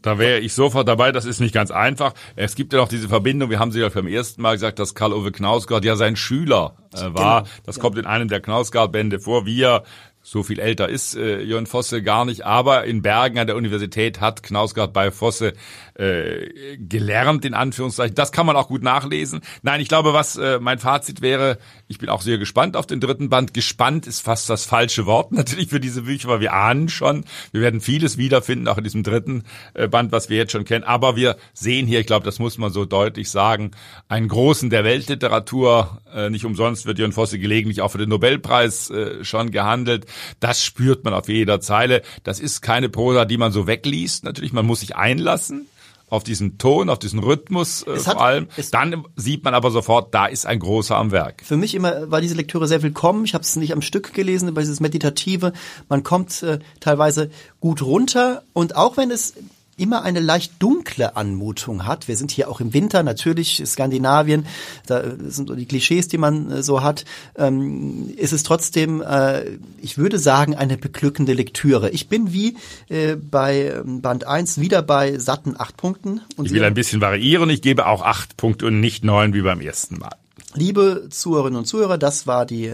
Da 0.01 0.17
wäre 0.17 0.39
ich 0.39 0.53
sofort 0.53 0.87
dabei. 0.87 1.11
Das 1.11 1.25
ist 1.25 1.39
nicht 1.39 1.53
ganz 1.53 1.71
einfach. 1.71 2.13
Es 2.35 2.55
gibt 2.55 2.73
ja 2.73 2.79
noch 2.79 2.87
diese 2.87 3.07
Verbindung. 3.07 3.49
Wir 3.49 3.59
haben 3.59 3.71
sie 3.71 3.79
ja 3.79 3.89
beim 3.89 4.07
ersten 4.07 4.41
Mal 4.41 4.53
gesagt, 4.53 4.79
dass 4.79 4.95
Karl-Ove 4.95 5.31
Knausgard 5.31 5.85
ja 5.85 5.95
sein 5.95 6.15
Schüler 6.15 6.75
äh, 6.93 7.13
war. 7.13 7.43
Genau. 7.43 7.53
Das 7.65 7.77
ja. 7.77 7.81
kommt 7.81 7.97
in 7.97 8.05
einem 8.05 8.27
der 8.27 8.41
Knausgard-Bände 8.41 9.19
vor, 9.19 9.45
wie 9.45 9.61
er 9.61 9.83
so 10.25 10.41
viel 10.41 10.59
älter 10.59 10.87
ist 10.87 11.15
äh, 11.15 11.41
Jörn 11.41 11.65
Fosse 11.65 12.01
gar 12.01 12.23
nicht, 12.23 12.45
aber 12.45 12.85
in 12.85 13.01
Bergen 13.01 13.37
an 13.37 13.45
der 13.45 13.57
Universität 13.57 14.21
hat 14.21 14.41
Knausgard 14.41 14.93
bei 14.93 15.11
Fosse 15.11 15.53
äh, 15.95 16.77
gelernt, 16.77 17.45
in 17.45 17.53
Anführungszeichen. 17.53 18.15
Das 18.15 18.31
kann 18.31 18.45
man 18.45 18.55
auch 18.55 18.67
gut 18.67 18.83
nachlesen. 18.83 19.41
Nein, 19.61 19.81
ich 19.81 19.87
glaube, 19.87 20.13
was 20.13 20.37
äh, 20.37 20.59
mein 20.59 20.79
Fazit 20.79 21.21
wäre, 21.21 21.57
ich 21.87 21.99
bin 21.99 22.09
auch 22.09 22.21
sehr 22.21 22.37
gespannt 22.37 22.75
auf 22.75 22.87
den 22.87 22.99
dritten 22.99 23.29
Band. 23.29 23.53
Gespannt 23.53 24.07
ist 24.07 24.21
fast 24.21 24.49
das 24.49 24.65
falsche 24.65 25.05
Wort 25.05 25.31
natürlich 25.31 25.69
für 25.69 25.79
diese 25.79 26.03
Bücher, 26.03 26.29
weil 26.29 26.39
wir 26.39 26.53
ahnen 26.53 26.89
schon, 26.89 27.25
wir 27.51 27.61
werden 27.61 27.81
vieles 27.81 28.17
wiederfinden, 28.17 28.67
auch 28.67 28.77
in 28.77 28.83
diesem 28.83 29.03
dritten 29.03 29.43
äh, 29.73 29.87
Band, 29.87 30.11
was 30.11 30.29
wir 30.29 30.37
jetzt 30.37 30.51
schon 30.51 30.65
kennen. 30.65 30.83
Aber 30.83 31.15
wir 31.15 31.37
sehen 31.53 31.87
hier, 31.87 31.99
ich 31.99 32.07
glaube, 32.07 32.25
das 32.25 32.39
muss 32.39 32.57
man 32.57 32.71
so 32.71 32.85
deutlich 32.85 33.29
sagen, 33.29 33.71
einen 34.07 34.27
Großen 34.27 34.69
der 34.69 34.83
Weltliteratur. 34.83 36.01
Äh, 36.13 36.29
nicht 36.29 36.45
umsonst 36.45 36.85
wird 36.85 36.99
Jörn 36.99 37.11
Fosse 37.11 37.39
gelegentlich 37.39 37.81
auch 37.81 37.89
für 37.89 37.97
den 37.97 38.09
Nobelpreis 38.09 38.89
äh, 38.89 39.23
schon 39.23 39.51
gehandelt. 39.51 40.05
Das 40.39 40.63
spürt 40.63 41.03
man 41.03 41.13
auf 41.13 41.27
jeder 41.29 41.61
Zeile. 41.61 42.01
Das 42.23 42.39
ist 42.39 42.61
keine 42.61 42.89
Prosa, 42.89 43.25
die 43.25 43.37
man 43.37 43.51
so 43.51 43.67
wegliest. 43.67 44.23
Natürlich, 44.23 44.53
man 44.53 44.65
muss 44.65 44.79
sich 44.79 44.95
einlassen 44.95 45.67
auf 46.13 46.23
diesen 46.23 46.59
Ton, 46.59 46.89
auf 46.89 46.99
diesen 46.99 47.19
Rhythmus 47.19 47.81
äh, 47.87 47.97
vor 47.97 48.21
allem. 48.21 48.47
Dann 48.71 49.03
sieht 49.15 49.43
man 49.43 49.55
aber 49.55 49.71
sofort, 49.71 50.13
da 50.13 50.27
ist 50.27 50.45
ein 50.45 50.59
großer 50.59 50.95
am 50.95 51.11
Werk. 51.11 51.41
Für 51.43 51.57
mich 51.57 51.73
immer 51.73 52.11
war 52.11 52.21
diese 52.21 52.35
Lektüre 52.35 52.67
sehr 52.67 52.83
willkommen. 52.83 53.25
Ich 53.25 53.33
habe 53.33 53.43
es 53.43 53.55
nicht 53.55 53.73
am 53.73 53.81
Stück 53.81 54.13
gelesen, 54.13 54.47
aber 54.47 54.61
dieses 54.61 54.79
Meditative. 54.79 55.53
Man 55.89 56.03
kommt 56.03 56.43
äh, 56.43 56.59
teilweise 56.79 57.31
gut 57.59 57.81
runter 57.81 58.43
und 58.53 58.75
auch 58.75 58.95
wenn 58.95 59.09
es 59.09 59.33
immer 59.77 60.03
eine 60.03 60.19
leicht 60.19 60.53
dunkle 60.59 61.15
Anmutung 61.15 61.85
hat. 61.85 62.07
Wir 62.07 62.15
sind 62.15 62.31
hier 62.31 62.49
auch 62.49 62.59
im 62.59 62.73
Winter, 62.73 63.03
natürlich 63.03 63.61
Skandinavien, 63.65 64.45
da 64.85 65.03
sind 65.27 65.49
so 65.49 65.55
die 65.55 65.65
Klischees, 65.65 66.07
die 66.07 66.17
man 66.17 66.51
äh, 66.51 66.63
so 66.63 66.83
hat, 66.83 67.05
ähm, 67.35 68.13
ist 68.15 68.33
es 68.33 68.43
trotzdem, 68.43 69.01
äh, 69.01 69.43
ich 69.81 69.97
würde 69.97 70.19
sagen, 70.19 70.55
eine 70.55 70.77
beglückende 70.77 71.33
Lektüre. 71.33 71.89
Ich 71.89 72.07
bin 72.07 72.33
wie 72.33 72.55
äh, 72.89 73.15
bei 73.15 73.71
ähm, 73.83 74.01
Band 74.01 74.27
1 74.27 74.59
wieder 74.59 74.81
bei 74.81 75.17
satten 75.17 75.55
acht 75.57 75.77
Punkten. 75.77 76.21
Und 76.37 76.45
ich 76.45 76.51
will 76.53 76.63
ein 76.63 76.73
bisschen 76.73 77.01
variieren, 77.01 77.49
ich 77.49 77.61
gebe 77.61 77.87
auch 77.87 78.03
acht 78.03 78.37
Punkte 78.37 78.67
und 78.67 78.79
nicht 78.79 79.03
neun 79.03 79.33
wie 79.33 79.41
beim 79.41 79.61
ersten 79.61 79.97
Mal. 79.97 80.15
Liebe 80.55 81.07
Zuhörerinnen 81.09 81.57
und 81.57 81.65
Zuhörer, 81.65 81.97
das 81.97 82.27
war 82.27 82.45
die 82.45 82.73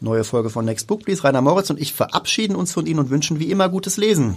neue 0.00 0.24
Folge 0.24 0.50
von 0.50 0.64
Next 0.64 0.88
Book 0.88 1.04
Please. 1.04 1.22
Rainer 1.22 1.40
Moritz 1.40 1.70
und 1.70 1.80
ich 1.80 1.92
verabschieden 1.92 2.56
uns 2.56 2.72
von 2.72 2.86
Ihnen 2.86 2.98
und 2.98 3.10
wünschen 3.10 3.38
wie 3.38 3.50
immer 3.50 3.68
gutes 3.68 3.96
Lesen. 3.96 4.36